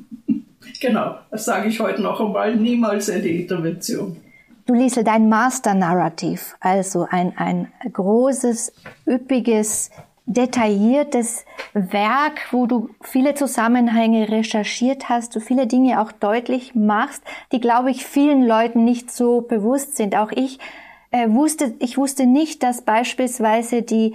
Genau, 0.81 1.15
das 1.31 1.47
sage 1.47 1.69
ich 1.69 1.81
heute 1.81 2.03
noch 2.03 2.21
einmal, 2.21 2.57
niemals 2.57 3.09
eine 3.09 3.27
Intervention. 3.27 4.19
Du 4.67 4.75
Liesel, 4.75 5.03
dein 5.03 5.31
Master 5.31 5.73
Narrative, 5.73 6.41
also 6.61 7.07
ein, 7.09 7.33
ein 7.39 7.73
großes, 7.91 8.73
üppiges 9.07 9.91
detailliertes 10.27 11.45
Werk, 11.75 12.49
wo 12.51 12.67
du 12.67 12.91
viele 13.01 13.35
Zusammenhänge 13.35 14.31
recherchiert 14.31 15.09
hast, 15.09 15.37
du 15.37 15.41
viele 15.41 15.67
Dinge 15.67 16.01
auch 16.01 16.13
deutlich 16.13 16.75
machst, 16.75 17.23
die, 17.53 17.61
glaube 17.61 17.91
ich, 17.91 18.07
vielen 18.07 18.43
Leuten 18.43 18.85
nicht 18.85 19.11
so 19.11 19.43
bewusst 19.43 19.97
sind. 19.97 20.17
Auch 20.17 20.33
ich 20.33 20.59
äh, 21.11 21.29
wusste, 21.29 21.75
ich 21.79 21.99
wusste 21.99 22.27
nicht, 22.27 22.63
dass 22.63 22.83
beispielsweise 22.83 23.83
die 23.83 24.15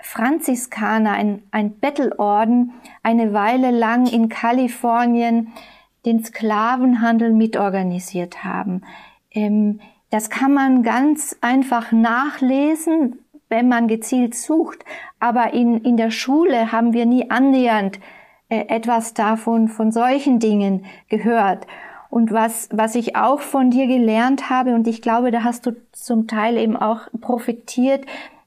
Franziskaner, 0.00 1.12
ein, 1.12 1.42
ein 1.50 1.78
Bettelorden, 1.78 2.72
eine 3.02 3.32
Weile 3.32 3.70
lang 3.70 4.06
in 4.06 4.28
Kalifornien 4.28 5.52
den 6.04 6.24
Sklavenhandel 6.24 7.32
mitorganisiert 7.32 8.44
haben. 8.44 8.82
Ähm, 9.30 9.80
das 10.10 10.30
kann 10.30 10.52
man 10.52 10.82
ganz 10.82 11.36
einfach 11.40 11.90
nachlesen, 11.92 13.23
wenn 13.54 13.68
man 13.68 13.86
gezielt 13.86 14.34
sucht. 14.34 14.84
Aber 15.20 15.54
in, 15.54 15.78
in 15.84 15.96
der 15.96 16.10
Schule 16.10 16.72
haben 16.72 16.92
wir 16.92 17.06
nie 17.06 17.30
annähernd 17.30 18.00
äh, 18.48 18.66
etwas 18.66 19.14
davon, 19.14 19.68
von 19.68 19.92
solchen 19.92 20.40
Dingen 20.40 20.86
gehört. 21.08 21.68
Und 22.10 22.32
was, 22.32 22.68
was 22.72 22.96
ich 22.96 23.14
auch 23.14 23.40
von 23.40 23.70
dir 23.70 23.86
gelernt 23.86 24.50
habe, 24.50 24.74
und 24.74 24.88
ich 24.88 25.02
glaube, 25.02 25.30
da 25.30 25.44
hast 25.44 25.66
du 25.66 25.76
zum 25.92 26.26
Teil 26.26 26.56
eben 26.56 26.76
auch 26.76 27.02
profitiert, 27.20 28.04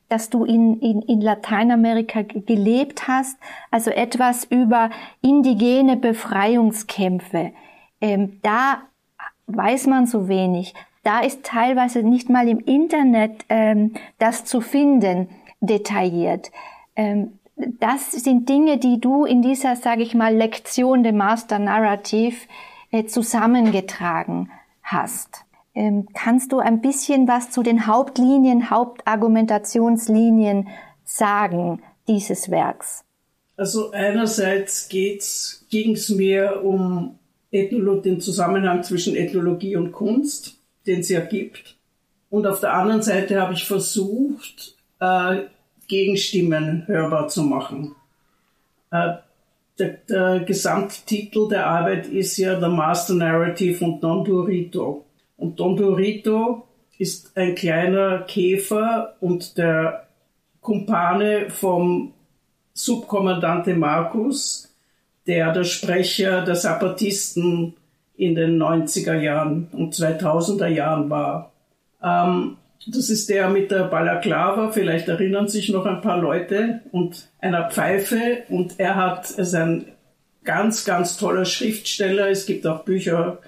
dass 0.10 0.30
du 0.30 0.44
in, 0.44 0.80
in, 0.82 1.02
in 1.02 1.22
Lateinamerika 1.22 2.22
gelebt 2.22 3.08
hast, 3.08 3.38
also 3.72 3.92
etwas 3.92 4.44
über 4.44 4.90
indigene 5.22 5.96
Befreiungskämpfe. 5.96 7.52
Ähm, 8.02 8.40
da 8.42 8.82
weiß 9.48 9.88
man 9.88 10.06
so 10.06 10.28
wenig. 10.28 10.74
Da 11.08 11.22
ist 11.22 11.44
teilweise 11.44 12.04
nicht 12.04 12.30
mal 12.30 12.50
im 12.50 12.60
Internet 12.60 13.46
ähm, 13.48 13.94
das 14.18 14.44
zu 14.44 14.60
finden, 14.60 15.30
detailliert. 15.62 16.52
Ähm, 16.98 17.40
das 17.56 18.12
sind 18.12 18.50
Dinge, 18.50 18.78
die 18.78 19.00
du 19.00 19.24
in 19.24 19.42
dieser, 19.42 19.78
sage 19.78 20.04
ich 20.04 20.14
mal, 20.16 20.36
Lektion 20.36 21.04
der 21.04 21.14
Master 21.14 21.60
Narrative 21.60 22.36
äh, 22.92 23.06
zusammengetragen 23.06 24.52
hast. 24.84 25.46
Ähm, 25.74 26.10
kannst 26.14 26.52
du 26.52 26.60
ein 26.60 26.82
bisschen 26.82 27.26
was 27.30 27.52
zu 27.52 27.64
den 27.64 27.88
Hauptlinien, 27.88 28.70
Hauptargumentationslinien 28.70 30.68
sagen 31.06 31.82
dieses 32.10 32.52
Werks? 32.52 33.06
Also 33.56 33.92
einerseits 33.92 34.90
ging 34.90 35.94
es 35.94 36.10
mir 36.10 36.62
um 36.66 37.18
Ethnolog 37.50 38.04
den 38.04 38.20
Zusammenhang 38.20 38.84
zwischen 38.84 39.16
Ethnologie 39.16 39.78
und 39.78 39.94
Kunst, 39.94 40.57
den 40.88 41.02
es 41.02 41.10
ja 41.10 41.20
gibt. 41.20 41.76
Und 42.30 42.46
auf 42.48 42.60
der 42.60 42.74
anderen 42.74 43.02
Seite 43.02 43.42
habe 43.42 43.54
ich 43.54 43.66
versucht, 43.66 44.76
äh, 45.00 45.44
Gegenstimmen 45.88 46.86
hörbar 46.88 47.28
zu 47.28 47.44
machen. 47.44 47.96
Äh, 48.92 49.14
der, 49.80 49.90
der 50.10 50.40
Gesamttitel 50.42 51.48
der 51.50 51.68
Arbeit 51.68 52.08
ist 52.08 52.38
ja 52.38 52.60
The 52.60 52.68
Master 52.68 53.14
Narrative 53.14 53.86
und 53.86 54.02
Don 54.02 54.26
Dorito. 54.26 55.06
Und 55.38 55.60
Don 55.60 55.78
Dorito 55.78 56.68
ist 56.98 57.38
ein 57.38 57.54
kleiner 57.54 58.20
Käfer 58.22 59.16
und 59.20 59.58
der 59.58 60.08
Kumpane 60.62 61.50
vom 61.50 62.14
Subkommandante 62.74 63.76
Markus, 63.76 64.76
der 65.28 65.54
der 65.54 65.64
Sprecher 65.64 66.44
der 66.44 66.56
Zapatisten 66.56 67.76
in 68.18 68.36
den 68.36 68.62
90er 68.62 69.20
Jahren 69.20 69.68
und 69.72 69.94
2000er 69.94 70.68
Jahren 70.68 71.10
war. 71.10 71.52
Ähm, 72.04 72.58
das 72.88 73.10
ist 73.10 73.30
der 73.30 73.50
mit 73.50 73.72
der 73.72 73.84
Balaklava, 73.84 74.72
vielleicht 74.72 75.08
erinnern 75.08 75.48
sich 75.48 75.70
noch 75.70 75.86
ein 75.86 76.02
paar 76.02 76.20
Leute, 76.20 76.82
und 76.92 77.30
einer 77.40 77.70
Pfeife. 77.70 78.44
Und 78.50 78.80
er 78.80 78.96
hat, 78.96 79.30
ist 79.32 79.54
ein 79.54 79.86
ganz, 80.44 80.86
ganz 80.86 81.18
toller 81.18 81.46
Schriftsteller. 81.46 82.30
Es 82.30 82.46
gibt 82.46 82.66
auch 82.66 82.84
Bücher 82.84 83.40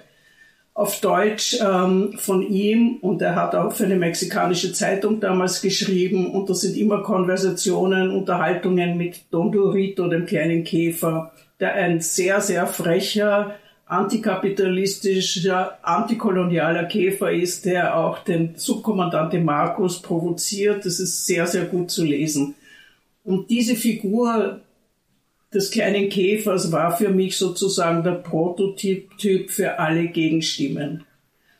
auf 0.74 1.00
Deutsch 1.00 1.58
ähm, 1.60 2.14
von 2.16 2.42
ihm 2.42 2.98
und 3.02 3.20
er 3.20 3.34
hat 3.34 3.54
auch 3.54 3.72
für 3.72 3.84
eine 3.84 3.96
mexikanische 3.96 4.72
Zeitung 4.72 5.20
damals 5.20 5.60
geschrieben 5.60 6.30
und 6.32 6.48
das 6.48 6.62
sind 6.62 6.76
immer 6.76 7.02
Konversationen, 7.02 8.10
Unterhaltungen 8.10 8.96
mit 8.96 9.24
Don 9.30 9.52
Dorito, 9.52 10.08
dem 10.08 10.26
kleinen 10.26 10.64
Käfer, 10.64 11.32
der 11.58 11.74
ein 11.74 12.00
sehr, 12.00 12.40
sehr 12.40 12.66
frecher, 12.66 13.56
antikapitalistischer, 13.90 15.78
antikolonialer 15.82 16.84
Käfer 16.84 17.32
ist, 17.32 17.64
der 17.64 17.96
auch 17.96 18.20
den 18.20 18.54
Subkommandante 18.54 19.40
Markus 19.40 20.00
provoziert. 20.00 20.86
Das 20.86 21.00
ist 21.00 21.26
sehr, 21.26 21.48
sehr 21.48 21.64
gut 21.64 21.90
zu 21.90 22.04
lesen. 22.04 22.54
Und 23.24 23.50
diese 23.50 23.74
Figur 23.74 24.60
des 25.52 25.72
kleinen 25.72 26.08
Käfers 26.08 26.70
war 26.70 26.96
für 26.96 27.08
mich 27.08 27.36
sozusagen 27.36 28.04
der 28.04 28.12
Prototyp 28.12 29.50
für 29.50 29.78
alle 29.80 30.06
Gegenstimmen. 30.06 31.04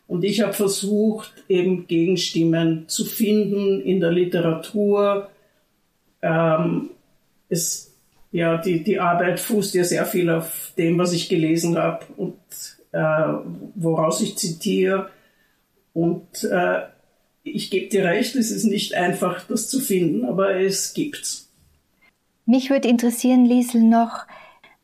Und 0.07 0.23
ich 0.23 0.41
habe 0.41 0.53
versucht, 0.53 1.33
eben 1.49 1.89
Gegenstimmen 1.89 2.85
zu 2.87 3.05
finden 3.05 3.81
in 3.81 3.99
der 3.99 4.13
Literatur. 4.13 5.31
Ähm, 6.23 6.91
es 7.49 7.90
ja, 8.33 8.59
die, 8.59 8.85
die 8.85 9.01
Arbeit 9.01 9.41
fußt 9.41 9.75
ja 9.75 9.85
sehr 9.85 10.07
viel 10.07 10.31
auf 10.31 10.73
dem, 10.79 10.99
was 10.99 11.13
ich 11.13 11.29
gelesen 11.29 11.77
habe 11.77 12.07
und 12.17 12.39
äh, 12.93 12.99
woraus 13.75 14.21
ich 14.21 14.37
zitiere. 14.37 15.11
Und 15.93 16.45
äh, 16.45 16.83
ich 17.43 17.71
gebe 17.71 17.89
dir 17.89 18.05
recht, 18.05 18.37
es 18.37 18.51
ist 18.51 18.65
nicht 18.65 18.95
einfach, 18.95 19.47
das 19.49 19.69
zu 19.69 19.81
finden, 19.81 20.25
aber 20.25 20.55
es 20.57 20.95
gibt's. 20.95 21.51
Mich 22.47 22.71
würde 22.71 22.89
interessieren, 22.89 23.45
Liesel, 23.45 23.83
noch, 23.83 24.27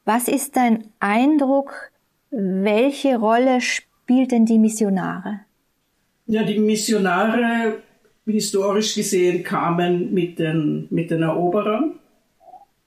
was 0.04 0.28
ist 0.28 0.56
dein 0.56 0.88
Eindruck, 0.98 1.90
welche 2.30 3.16
Rolle 3.16 3.60
spielten 3.60 4.46
die 4.46 4.58
Missionare? 4.58 5.40
Ja, 6.26 6.42
die 6.42 6.58
Missionare, 6.58 7.78
historisch 8.24 8.94
gesehen, 8.96 9.44
kamen 9.44 10.12
mit 10.12 10.40
den, 10.40 10.88
mit 10.90 11.12
den 11.12 11.22
Eroberern 11.22 11.98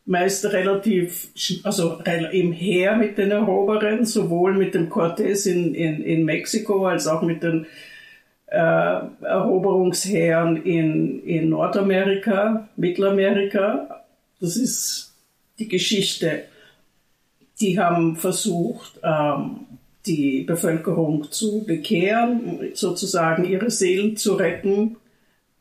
meist 0.10 0.44
relativ, 0.46 1.30
also 1.64 2.02
eben 2.32 2.52
her 2.52 2.96
mit 2.96 3.20
den 3.20 3.30
Eroberern, 3.30 4.06
sowohl 4.06 4.56
mit 4.56 4.74
dem 4.74 4.90
Cortés 4.90 5.46
in, 5.46 5.76
in, 5.76 6.02
in 6.02 6.26
Mexiko 6.26 6.88
als 6.88 7.06
auch 7.06 7.22
mit 7.22 7.44
den 7.44 7.68
äh, 8.48 8.58
Eroberungsherren 9.22 10.64
in, 10.64 11.24
in 11.26 11.50
Nordamerika, 11.50 12.68
Mittelamerika. 12.76 14.04
Das 14.42 14.58
ist 14.58 15.14
die 15.60 15.68
Geschichte. 15.68 16.46
Die 17.62 17.78
haben 17.78 18.16
versucht, 18.16 19.00
ähm, 19.04 19.68
die 20.08 20.42
Bevölkerung 20.42 21.30
zu 21.30 21.64
bekehren, 21.66 22.72
sozusagen 22.74 23.46
ihre 23.46 23.70
Seelen 23.70 24.18
zu 24.18 24.34
retten. 24.34 24.96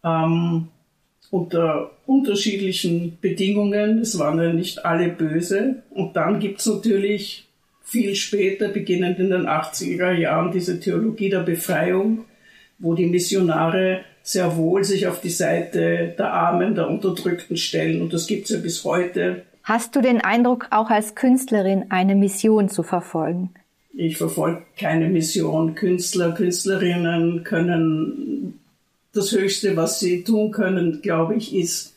Ähm, 0.03 0.69
unter 1.31 1.91
unterschiedlichen 2.07 3.19
Bedingungen. 3.21 4.01
Es 4.01 4.19
waren 4.19 4.39
ja 4.39 4.53
nicht 4.53 4.85
alle 4.85 5.09
böse. 5.09 5.83
Und 5.91 6.17
dann 6.17 6.41
gibt's 6.41 6.67
natürlich 6.67 7.47
viel 7.83 8.15
später, 8.15 8.69
beginnend 8.69 9.19
in 9.19 9.31
den 9.31 9.47
80er 9.47 10.13
Jahren, 10.13 10.53
diese 10.53 10.81
Theologie 10.81 11.31
der 11.31 11.41
Befreiung, 11.41 12.25
wo 12.79 12.95
die 12.95 13.07
Missionare 13.07 14.01
sehr 14.23 14.57
wohl 14.57 14.85
sich 14.85 15.07
auf 15.07 15.21
die 15.21 15.31
Seite 15.31 16.15
der 16.19 16.33
Armen, 16.33 16.75
der 16.75 16.89
Unterdrückten 16.89 17.57
stellen. 17.57 18.03
Und 18.03 18.13
das 18.13 18.27
gibt's 18.27 18.51
ja 18.51 18.59
bis 18.59 18.85
heute. 18.85 19.43
Hast 19.63 19.97
du 19.97 20.01
den 20.01 20.21
Eindruck, 20.21 20.67
auch 20.71 20.91
als 20.91 21.15
Künstlerin 21.15 21.87
eine 21.91 22.15
Mission 22.15 22.69
zu 22.69 22.83
verfolgen? 22.83 23.51
Ich 23.95 24.17
verfolge 24.17 24.63
keine 24.79 25.09
Mission. 25.09 25.75
Künstler, 25.75 26.33
Künstlerinnen 26.33 27.43
können 27.43 28.58
das 29.19 29.33
Höchste, 29.33 29.77
was 29.77 30.01
sie 30.01 30.25
tun 30.25 30.51
können, 30.51 31.03
glaube 31.03 31.37
ich, 31.37 31.55
ist, 31.55 31.95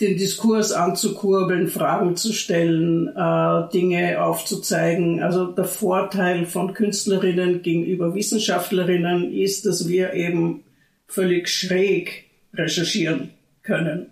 den 0.00 0.18
Diskurs 0.18 0.72
anzukurbeln, 0.72 1.68
Fragen 1.68 2.16
zu 2.16 2.34
stellen, 2.34 3.08
äh, 3.08 3.70
Dinge 3.72 4.22
aufzuzeigen. 4.22 5.22
Also 5.22 5.46
der 5.46 5.64
Vorteil 5.64 6.44
von 6.44 6.74
Künstlerinnen 6.74 7.62
gegenüber 7.62 8.14
Wissenschaftlerinnen 8.14 9.32
ist, 9.32 9.64
dass 9.64 9.88
wir 9.88 10.12
eben 10.12 10.64
völlig 11.06 11.48
schräg 11.48 12.24
recherchieren 12.52 13.30
können. 13.62 14.06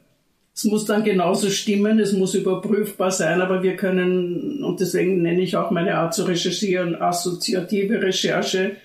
Es 0.55 0.65
muss 0.65 0.85
dann 0.85 1.03
genauso 1.03 1.51
stimmen, 1.51 1.99
es 1.99 2.13
muss 2.13 2.35
überprüfbar 2.35 3.11
sein, 3.11 3.43
aber 3.43 3.63
wir 3.63 3.77
können, 3.77 4.63
und 4.63 4.81
deswegen 4.81 5.21
nenne 5.21 5.43
ich 5.43 5.57
auch 5.57 5.73
meine 5.73 5.97
Art 5.97 6.15
zu 6.15 6.23
recherchieren, 6.23 6.95
assoziative 6.95 8.01
Recherche, 8.01 8.77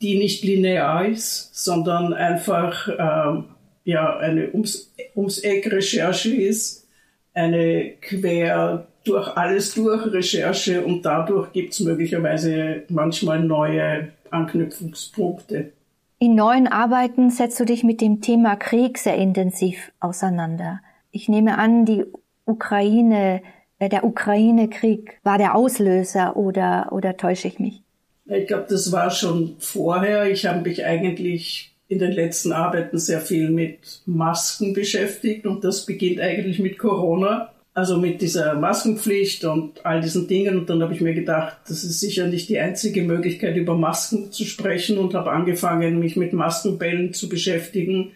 die 0.00 0.18
nicht 0.18 0.44
linear 0.44 1.06
ist, 1.06 1.54
sondern 1.54 2.12
einfach 2.12 2.88
ähm, 2.88 3.44
ja, 3.84 4.16
eine 4.18 4.50
ums, 4.52 4.92
ums 5.14 5.38
Eck 5.38 5.70
Recherche 5.70 6.34
ist, 6.34 6.88
eine 7.34 7.92
quer 8.00 8.86
durch 9.04 9.28
alles 9.36 9.74
durch 9.74 10.06
Recherche 10.06 10.84
und 10.84 11.02
dadurch 11.02 11.52
gibt 11.52 11.74
es 11.74 11.80
möglicherweise 11.80 12.84
manchmal 12.88 13.40
neue 13.40 14.12
Anknüpfungspunkte. 14.30 15.72
In 16.18 16.34
neuen 16.34 16.66
Arbeiten 16.66 17.30
setzt 17.30 17.60
du 17.60 17.64
dich 17.64 17.84
mit 17.84 18.00
dem 18.00 18.22
Thema 18.22 18.56
Krieg 18.56 18.98
sehr 18.98 19.16
intensiv 19.16 19.92
auseinander. 20.00 20.80
Ich 21.10 21.28
nehme 21.28 21.58
an, 21.58 21.84
die 21.84 22.04
Ukraine, 22.46 23.42
äh, 23.78 23.88
der 23.88 24.04
Ukraine-Krieg 24.04 25.20
war 25.22 25.38
der 25.38 25.54
Auslöser 25.54 26.36
oder, 26.36 26.88
oder 26.92 27.16
täusche 27.16 27.48
ich 27.48 27.58
mich? 27.58 27.83
Ich 28.26 28.46
glaube, 28.46 28.66
das 28.68 28.90
war 28.90 29.10
schon 29.10 29.56
vorher. 29.58 30.30
Ich 30.30 30.46
habe 30.46 30.62
mich 30.62 30.84
eigentlich 30.84 31.74
in 31.88 31.98
den 31.98 32.12
letzten 32.12 32.52
Arbeiten 32.52 32.98
sehr 32.98 33.20
viel 33.20 33.50
mit 33.50 34.02
Masken 34.06 34.72
beschäftigt 34.72 35.46
und 35.46 35.64
das 35.64 35.84
beginnt 35.84 36.20
eigentlich 36.20 36.58
mit 36.58 36.78
Corona. 36.78 37.50
Also 37.76 37.98
mit 37.98 38.22
dieser 38.22 38.54
Maskenpflicht 38.54 39.44
und 39.44 39.84
all 39.84 40.00
diesen 40.00 40.28
Dingen. 40.28 40.58
Und 40.58 40.70
dann 40.70 40.80
habe 40.80 40.94
ich 40.94 41.00
mir 41.00 41.12
gedacht, 41.12 41.56
das 41.66 41.82
ist 41.82 41.98
sicher 41.98 42.28
nicht 42.28 42.48
die 42.48 42.60
einzige 42.60 43.02
Möglichkeit, 43.02 43.56
über 43.56 43.76
Masken 43.76 44.30
zu 44.30 44.44
sprechen 44.44 44.96
und 44.96 45.12
habe 45.14 45.32
angefangen, 45.32 45.98
mich 45.98 46.14
mit 46.14 46.32
Maskenbällen 46.32 47.12
zu 47.12 47.28
beschäftigen 47.28 48.12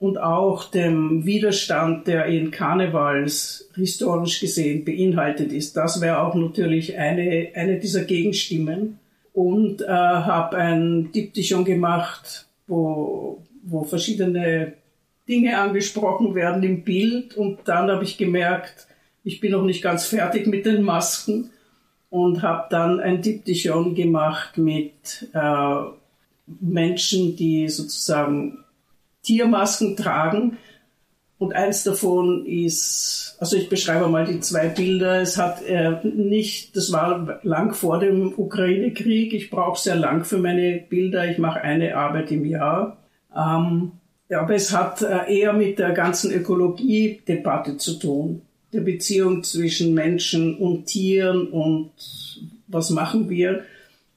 und 0.00 0.18
auch 0.18 0.70
dem 0.70 1.24
Widerstand, 1.24 2.08
der 2.08 2.26
in 2.26 2.50
Karnevals 2.50 3.70
historisch 3.76 4.40
gesehen 4.40 4.84
beinhaltet 4.84 5.52
ist. 5.52 5.76
Das 5.76 6.00
wäre 6.00 6.20
auch 6.20 6.34
natürlich 6.34 6.98
eine, 6.98 7.50
eine 7.54 7.78
dieser 7.78 8.02
Gegenstimmen. 8.02 8.98
Und 9.38 9.82
äh, 9.82 9.86
habe 9.86 10.56
ein 10.56 11.12
Diptychon 11.12 11.64
gemacht 11.64 12.48
wo, 12.68 13.42
wo 13.62 13.82
verschiedene 13.82 14.74
Dinge 15.26 15.58
angesprochen 15.58 16.34
werden 16.34 16.62
im 16.62 16.84
Bild. 16.84 17.36
Und 17.36 17.60
dann 17.64 17.90
habe 17.90 18.04
ich 18.04 18.16
gemerkt, 18.16 18.86
ich 19.24 19.40
bin 19.40 19.52
noch 19.52 19.64
nicht 19.64 19.82
ganz 19.82 20.06
fertig 20.06 20.46
mit 20.46 20.64
den 20.64 20.82
Masken 20.82 21.50
und 22.10 22.42
habe 22.42 22.68
dann 22.70 23.00
ein 23.00 23.20
Diptychon 23.20 23.94
gemacht 23.94 24.56
mit 24.56 25.28
äh, 25.32 25.76
Menschen, 26.60 27.36
die 27.36 27.68
sozusagen 27.68 28.64
Tiermasken 29.22 29.96
tragen. 29.96 30.58
Und 31.38 31.54
eins 31.54 31.84
davon 31.84 32.44
ist, 32.46 33.36
also 33.38 33.56
ich 33.56 33.68
beschreibe 33.68 34.08
mal 34.08 34.26
die 34.26 34.40
zwei 34.40 34.68
Bilder. 34.68 35.20
Es 35.20 35.38
hat 35.38 35.64
äh, 35.64 35.96
nicht, 36.02 36.76
das 36.76 36.90
war 36.92 37.38
lang 37.44 37.74
vor 37.74 38.00
dem 38.00 38.34
Ukraine-Krieg. 38.36 39.32
Ich 39.32 39.48
brauche 39.48 39.80
sehr 39.80 39.94
lang 39.94 40.24
für 40.24 40.38
meine 40.38 40.82
Bilder. 40.88 41.30
Ich 41.30 41.38
mache 41.38 41.60
eine 41.60 41.96
Arbeit 41.96 42.32
im 42.32 42.44
Jahr. 42.44 42.98
Ähm, 43.34 43.92
ja, 44.28 44.40
aber 44.40 44.54
es 44.54 44.72
hat 44.76 45.00
äh, 45.02 45.32
eher 45.32 45.52
mit 45.52 45.78
der 45.78 45.92
ganzen 45.92 46.32
Ökologie-Debatte 46.32 47.76
zu 47.76 47.94
tun. 47.94 48.42
Der 48.72 48.80
Beziehung 48.80 49.44
zwischen 49.44 49.94
Menschen 49.94 50.58
und 50.58 50.86
Tieren 50.86 51.48
und 51.48 51.92
was 52.66 52.90
machen 52.90 53.30
wir. 53.30 53.62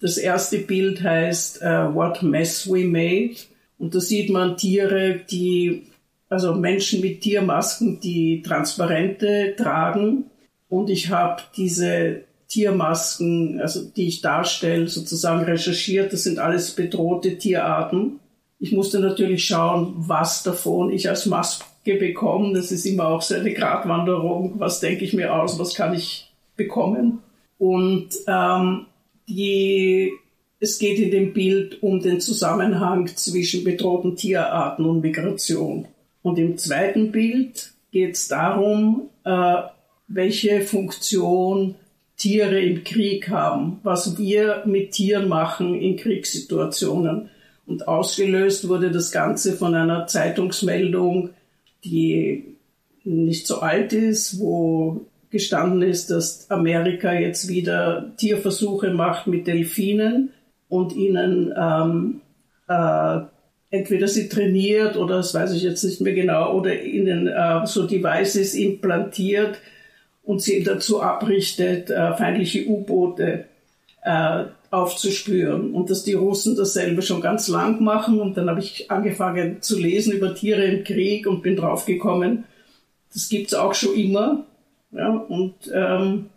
Das 0.01 0.17
erste 0.17 0.57
Bild 0.57 1.03
heißt 1.03 1.61
uh, 1.61 1.93
What 1.93 2.23
Mess 2.23 2.69
We 2.69 2.85
Made. 2.85 3.35
Und 3.77 3.95
da 3.95 3.99
sieht 3.99 4.29
man 4.29 4.57
Tiere, 4.57 5.21
die, 5.29 5.83
also 6.31 6.55
Menschen 6.55 7.01
mit 7.01 7.21
Tiermasken, 7.21 7.99
die 7.99 8.41
Transparente 8.41 9.53
tragen. 9.57 10.25
Und 10.69 10.89
ich 10.89 11.09
habe 11.09 11.41
diese 11.57 12.21
Tiermasken, 12.47 13.59
also 13.59 13.83
die 13.83 14.07
ich 14.07 14.21
darstelle, 14.21 14.87
sozusagen 14.87 15.43
recherchiert. 15.43 16.13
Das 16.13 16.23
sind 16.23 16.39
alles 16.39 16.71
bedrohte 16.71 17.37
Tierarten. 17.37 18.21
Ich 18.59 18.71
musste 18.71 19.01
natürlich 19.01 19.45
schauen, 19.45 19.93
was 19.97 20.43
davon 20.43 20.91
ich 20.91 21.09
als 21.09 21.25
Maske 21.25 21.65
bekomme. 21.99 22.53
Das 22.53 22.71
ist 22.71 22.85
immer 22.85 23.09
auch 23.09 23.21
so 23.21 23.35
eine 23.35 23.53
Gratwanderung. 23.53 24.53
Was 24.57 24.79
denke 24.79 25.03
ich 25.03 25.13
mir 25.13 25.35
aus? 25.35 25.59
Was 25.59 25.73
kann 25.73 25.93
ich 25.93 26.31
bekommen? 26.55 27.19
Und 27.57 28.07
ähm, 28.27 28.85
die, 29.27 30.13
es 30.61 30.79
geht 30.79 30.97
in 30.97 31.11
dem 31.11 31.33
Bild 31.33 31.83
um 31.83 31.99
den 31.99 32.21
Zusammenhang 32.21 33.07
zwischen 33.07 33.65
bedrohten 33.65 34.15
Tierarten 34.15 34.85
und 34.85 35.01
Migration. 35.01 35.87
Und 36.21 36.37
im 36.37 36.57
zweiten 36.57 37.11
Bild 37.11 37.73
geht 37.91 38.15
es 38.15 38.27
darum, 38.27 39.09
äh, 39.23 39.55
welche 40.07 40.61
Funktion 40.61 41.75
Tiere 42.17 42.59
im 42.61 42.83
Krieg 42.83 43.29
haben, 43.29 43.79
was 43.83 44.17
wir 44.17 44.63
mit 44.65 44.91
Tieren 44.91 45.27
machen 45.27 45.73
in 45.73 45.97
Kriegssituationen. 45.97 47.29
Und 47.65 47.87
ausgelöst 47.87 48.67
wurde 48.67 48.91
das 48.91 49.11
Ganze 49.11 49.53
von 49.53 49.73
einer 49.73 50.05
Zeitungsmeldung, 50.05 51.31
die 51.83 52.55
nicht 53.03 53.47
so 53.47 53.61
alt 53.61 53.93
ist, 53.93 54.39
wo 54.39 55.05
gestanden 55.31 55.81
ist, 55.81 56.11
dass 56.11 56.51
Amerika 56.51 57.13
jetzt 57.13 57.47
wieder 57.47 58.11
Tierversuche 58.17 58.91
macht 58.91 59.27
mit 59.27 59.47
Delfinen 59.47 60.31
und 60.69 60.93
ihnen 60.93 61.53
ähm, 61.57 62.21
äh, 62.67 63.21
entweder 63.71 64.07
sie 64.07 64.29
trainiert 64.29 64.97
oder 64.97 65.17
das 65.17 65.33
weiß 65.33 65.53
ich 65.53 65.63
jetzt 65.63 65.83
nicht 65.83 66.01
mehr 66.01 66.13
genau 66.13 66.53
oder 66.53 66.79
ihnen 66.79 67.27
äh, 67.27 67.65
so 67.65 67.87
Devices 67.87 68.53
implantiert 68.53 69.57
und 70.23 70.41
sie 70.41 70.63
dazu 70.63 71.01
abrichtet, 71.01 71.89
äh, 71.89 72.13
feindliche 72.13 72.67
U-Boote 72.67 73.45
äh, 74.03 74.43
aufzuspüren. 74.69 75.73
Und 75.73 75.89
dass 75.89 76.03
die 76.03 76.13
Russen 76.13 76.55
dasselbe 76.55 77.01
schon 77.01 77.21
ganz 77.21 77.47
lang 77.47 77.83
machen. 77.83 78.19
Und 78.19 78.37
dann 78.37 78.49
habe 78.49 78.59
ich 78.59 78.89
angefangen 78.89 79.61
zu 79.61 79.79
lesen 79.79 80.13
über 80.13 80.33
Tiere 80.33 80.63
im 80.63 80.83
Krieg 80.83 81.27
und 81.27 81.41
bin 81.41 81.55
draufgekommen, 81.55 82.45
das 83.13 83.27
gibt's 83.27 83.53
auch 83.53 83.73
schon 83.73 83.95
immer. 83.95 84.45
Ja, 84.91 85.09
und 85.09 85.55
ähm, 85.73 86.29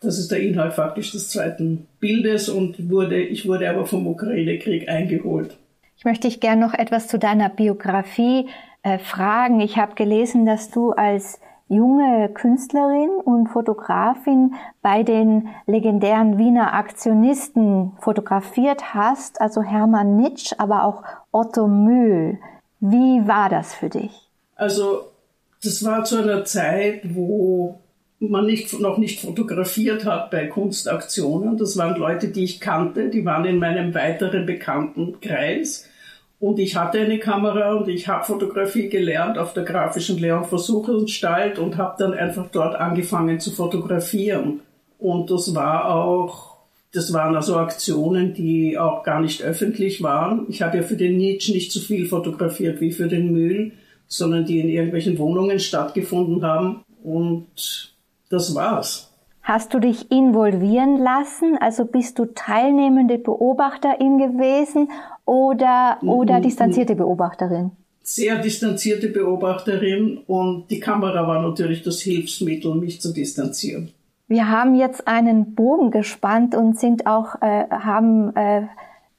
das 0.00 0.18
ist 0.18 0.30
der 0.30 0.40
Inhalt 0.40 0.74
faktisch 0.74 1.12
des 1.12 1.30
zweiten 1.30 1.86
Bildes. 2.00 2.48
Und 2.48 2.90
wurde, 2.90 3.20
ich 3.20 3.46
wurde 3.46 3.68
aber 3.70 3.86
vom 3.86 4.06
Ukraine-Krieg 4.06 4.88
eingeholt. 4.88 5.56
Ich 5.98 6.04
möchte 6.04 6.28
dich 6.28 6.38
gerne 6.38 6.64
noch 6.64 6.74
etwas 6.74 7.08
zu 7.08 7.18
deiner 7.18 7.48
Biografie 7.48 8.48
äh, 8.84 9.00
fragen. 9.00 9.60
Ich 9.60 9.78
habe 9.78 9.96
gelesen, 9.96 10.46
dass 10.46 10.70
du 10.70 10.92
als 10.92 11.40
junge 11.68 12.30
Künstlerin 12.32 13.10
und 13.24 13.48
Fotografin 13.48 14.54
bei 14.80 15.02
den 15.02 15.48
legendären 15.66 16.38
Wiener 16.38 16.72
Aktionisten 16.72 17.94
fotografiert 18.00 18.94
hast, 18.94 19.40
also 19.40 19.60
Hermann 19.60 20.16
Nitsch, 20.16 20.52
aber 20.58 20.84
auch 20.84 21.02
Otto 21.32 21.66
Mühl. 21.66 22.38
Wie 22.78 23.26
war 23.26 23.48
das 23.48 23.74
für 23.74 23.88
dich? 23.88 24.30
Also, 24.54 25.00
das 25.64 25.84
war 25.84 26.04
zu 26.04 26.22
einer 26.22 26.44
Zeit, 26.44 27.12
wo 27.12 27.80
man 28.20 28.46
nicht, 28.46 28.78
noch 28.78 28.98
nicht 28.98 29.20
fotografiert 29.20 30.04
hat 30.04 30.30
bei 30.30 30.46
Kunstaktionen. 30.46 31.56
Das 31.56 31.76
waren 31.76 31.98
Leute, 31.98 32.28
die 32.28 32.44
ich 32.44 32.60
kannte, 32.60 33.08
die 33.08 33.24
waren 33.24 33.44
in 33.44 33.58
meinem 33.58 33.94
weiteren 33.94 34.46
Bekanntenkreis. 34.46 35.87
Und 36.40 36.60
ich 36.60 36.76
hatte 36.76 37.00
eine 37.00 37.18
Kamera 37.18 37.74
und 37.74 37.88
ich 37.88 38.06
habe 38.06 38.24
Fotografie 38.24 38.88
gelernt 38.88 39.38
auf 39.38 39.54
der 39.54 39.64
Grafischen 39.64 40.18
Lehr- 40.18 40.38
und 40.38 40.46
Versuchsanstalt 40.46 41.58
und 41.58 41.76
habe 41.76 41.96
dann 41.98 42.14
einfach 42.14 42.46
dort 42.52 42.76
angefangen 42.76 43.40
zu 43.40 43.50
fotografieren. 43.50 44.60
Und 44.98 45.30
das 45.30 45.54
war 45.54 45.92
auch, 45.92 46.58
das 46.92 47.12
waren 47.12 47.34
also 47.34 47.56
Aktionen, 47.56 48.34
die 48.34 48.78
auch 48.78 49.02
gar 49.02 49.20
nicht 49.20 49.42
öffentlich 49.42 50.00
waren. 50.00 50.46
Ich 50.48 50.62
habe 50.62 50.76
ja 50.76 50.82
für 50.84 50.96
den 50.96 51.16
Nietzsche 51.16 51.52
nicht 51.52 51.72
so 51.72 51.80
viel 51.80 52.06
fotografiert 52.06 52.80
wie 52.80 52.92
für 52.92 53.08
den 53.08 53.32
Mühl, 53.32 53.72
sondern 54.06 54.46
die 54.46 54.60
in 54.60 54.68
irgendwelchen 54.68 55.18
Wohnungen 55.18 55.58
stattgefunden 55.58 56.44
haben. 56.44 56.84
Und 57.02 57.92
das 58.30 58.54
war's. 58.54 59.07
Hast 59.48 59.72
du 59.72 59.78
dich 59.78 60.10
involvieren 60.10 60.98
lassen? 60.98 61.56
Also 61.58 61.86
bist 61.86 62.18
du 62.18 62.26
teilnehmende 62.26 63.16
Beobachterin 63.16 64.18
gewesen 64.18 64.90
oder, 65.24 65.96
oder 66.02 66.38
distanzierte 66.38 66.94
Beobachterin? 66.94 67.70
Sehr 68.02 68.36
distanzierte 68.42 69.08
Beobachterin 69.08 70.18
und 70.26 70.66
die 70.68 70.80
Kamera 70.80 71.26
war 71.26 71.40
natürlich 71.40 71.82
das 71.82 72.02
Hilfsmittel, 72.02 72.74
mich 72.74 73.00
zu 73.00 73.14
distanzieren. 73.14 73.90
Wir 74.26 74.50
haben 74.50 74.74
jetzt 74.74 75.08
einen 75.08 75.54
Bogen 75.54 75.92
gespannt 75.92 76.54
und 76.54 76.78
sind 76.78 77.06
auch, 77.06 77.40
äh, 77.40 77.70
haben 77.70 78.36
äh, 78.36 78.66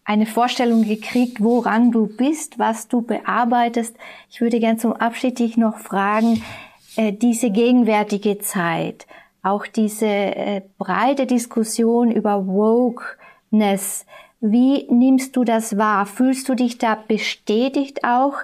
eine 0.03 0.27
Vorstellung 0.27 0.83
gekriegt, 0.83 1.41
woran 1.41 1.89
du 1.89 2.05
bist, 2.05 2.59
was 2.59 2.87
du 2.87 3.01
bearbeitest. 3.01 3.95
Ich 4.29 4.41
würde 4.41 4.59
gern 4.59 4.77
zum 4.77 4.93
Abschied 4.93 5.39
dich 5.39 5.57
noch 5.57 5.79
fragen, 5.79 6.43
äh, 6.97 7.13
diese 7.13 7.49
gegenwärtige 7.49 8.37
Zeit, 8.37 9.07
auch 9.41 9.65
diese 9.67 10.05
äh, 10.05 10.61
breite 10.77 11.25
Diskussion 11.25 12.11
über 12.11 12.47
Wokeness, 12.47 14.05
wie 14.41 14.87
nimmst 14.89 15.35
du 15.35 15.43
das 15.43 15.77
wahr? 15.77 16.05
Fühlst 16.05 16.47
du 16.47 16.55
dich 16.55 16.77
da 16.77 16.95
bestätigt 16.95 18.03
auch 18.03 18.35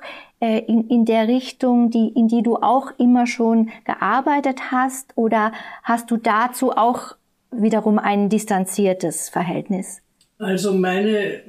äh, 0.41 0.60
in, 0.60 0.89
in 0.89 1.06
der 1.06 1.28
Richtung, 1.28 1.89
die, 1.89 2.10
in 2.10 2.28
die 2.28 2.43
du 2.43 2.58
auch 2.58 2.91
immer 2.98 3.28
schon 3.28 3.70
gearbeitet 3.86 4.72
hast? 4.72 5.14
Oder 5.16 5.54
hast 5.84 6.12
du 6.12 6.18
dazu 6.18 6.72
auch 6.72 7.16
wiederum 7.52 7.98
ein 7.98 8.30
distanziertes 8.30 9.30
Verhältnis? 9.30 10.02
Also 10.38 10.74
meine, 10.74 11.41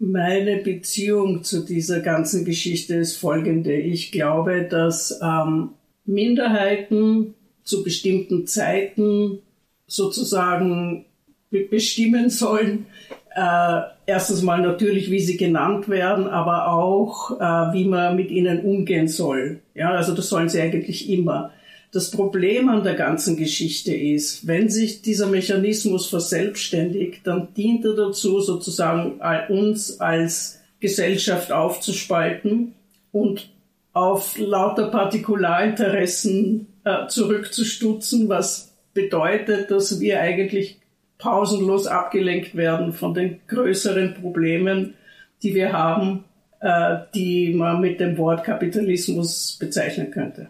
meine 0.00 0.56
Beziehung 0.56 1.44
zu 1.44 1.64
dieser 1.64 2.00
ganzen 2.00 2.44
Geschichte 2.44 2.96
ist 2.96 3.16
folgende. 3.16 3.72
Ich 3.72 4.10
glaube, 4.10 4.66
dass 4.68 5.20
ähm, 5.22 5.70
Minderheiten 6.04 7.34
zu 7.64 7.82
bestimmten 7.82 8.46
Zeiten 8.46 9.38
sozusagen 9.86 11.04
bestimmen 11.50 12.30
sollen. 12.30 12.86
Äh, 13.34 13.80
erstens 14.06 14.42
mal 14.42 14.60
natürlich, 14.60 15.10
wie 15.10 15.20
sie 15.20 15.36
genannt 15.36 15.88
werden, 15.88 16.26
aber 16.26 16.68
auch, 16.68 17.40
äh, 17.40 17.74
wie 17.74 17.84
man 17.84 18.16
mit 18.16 18.30
ihnen 18.30 18.60
umgehen 18.60 19.08
soll. 19.08 19.60
Ja, 19.74 19.90
also 19.90 20.14
das 20.14 20.28
sollen 20.28 20.48
sie 20.48 20.60
eigentlich 20.60 21.08
immer. 21.08 21.50
Das 21.92 22.10
Problem 22.10 22.70
an 22.70 22.84
der 22.84 22.94
ganzen 22.94 23.36
Geschichte 23.36 23.94
ist, 23.94 24.46
wenn 24.46 24.70
sich 24.70 25.02
dieser 25.02 25.26
Mechanismus 25.26 26.06
verselbstständigt, 26.06 27.26
dann 27.26 27.48
dient 27.54 27.84
er 27.84 27.94
dazu, 27.94 28.40
sozusagen 28.40 29.20
uns 29.50 30.00
als 30.00 30.60
Gesellschaft 30.80 31.52
aufzuspalten 31.52 32.74
und 33.12 33.50
auf 33.92 34.38
lauter 34.38 34.88
Partikularinteressen 34.88 36.66
äh, 36.84 37.06
zurückzustutzen, 37.06 38.28
was 38.28 38.74
bedeutet, 38.94 39.70
dass 39.70 40.00
wir 40.00 40.20
eigentlich 40.20 40.80
pausenlos 41.18 41.86
abgelenkt 41.86 42.56
werden 42.56 42.92
von 42.92 43.14
den 43.14 43.40
größeren 43.46 44.14
Problemen, 44.14 44.94
die 45.42 45.54
wir 45.54 45.72
haben, 45.72 46.24
äh, 46.60 46.98
die 47.14 47.54
man 47.54 47.80
mit 47.80 48.00
dem 48.00 48.18
Wort 48.18 48.44
Kapitalismus 48.44 49.56
bezeichnen 49.58 50.10
könnte. 50.10 50.48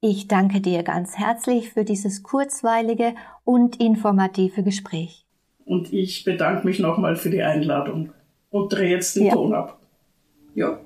Ich 0.00 0.28
danke 0.28 0.60
dir 0.60 0.84
ganz 0.84 1.18
herzlich 1.18 1.70
für 1.70 1.84
dieses 1.84 2.22
kurzweilige 2.22 3.14
und 3.44 3.80
informative 3.80 4.62
Gespräch. 4.62 5.24
Und 5.64 5.92
ich 5.92 6.24
bedanke 6.24 6.66
mich 6.66 6.78
nochmal 6.78 7.16
für 7.16 7.30
die 7.30 7.42
Einladung 7.42 8.12
und 8.50 8.72
drehe 8.72 8.90
jetzt 8.90 9.16
den 9.16 9.26
ja. 9.26 9.34
Ton 9.34 9.52
ab. 9.52 9.80
Ja. 10.54 10.78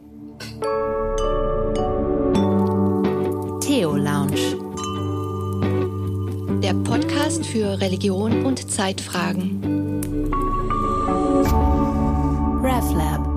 Theo 3.61 3.97
Lounge. 3.97 4.62
Der 6.63 6.75
Podcast 6.75 7.45
für 7.45 7.81
Religion 7.81 8.47
und 8.47 8.71
Zeitfragen. 8.71 9.61
RevLab. 12.63 13.32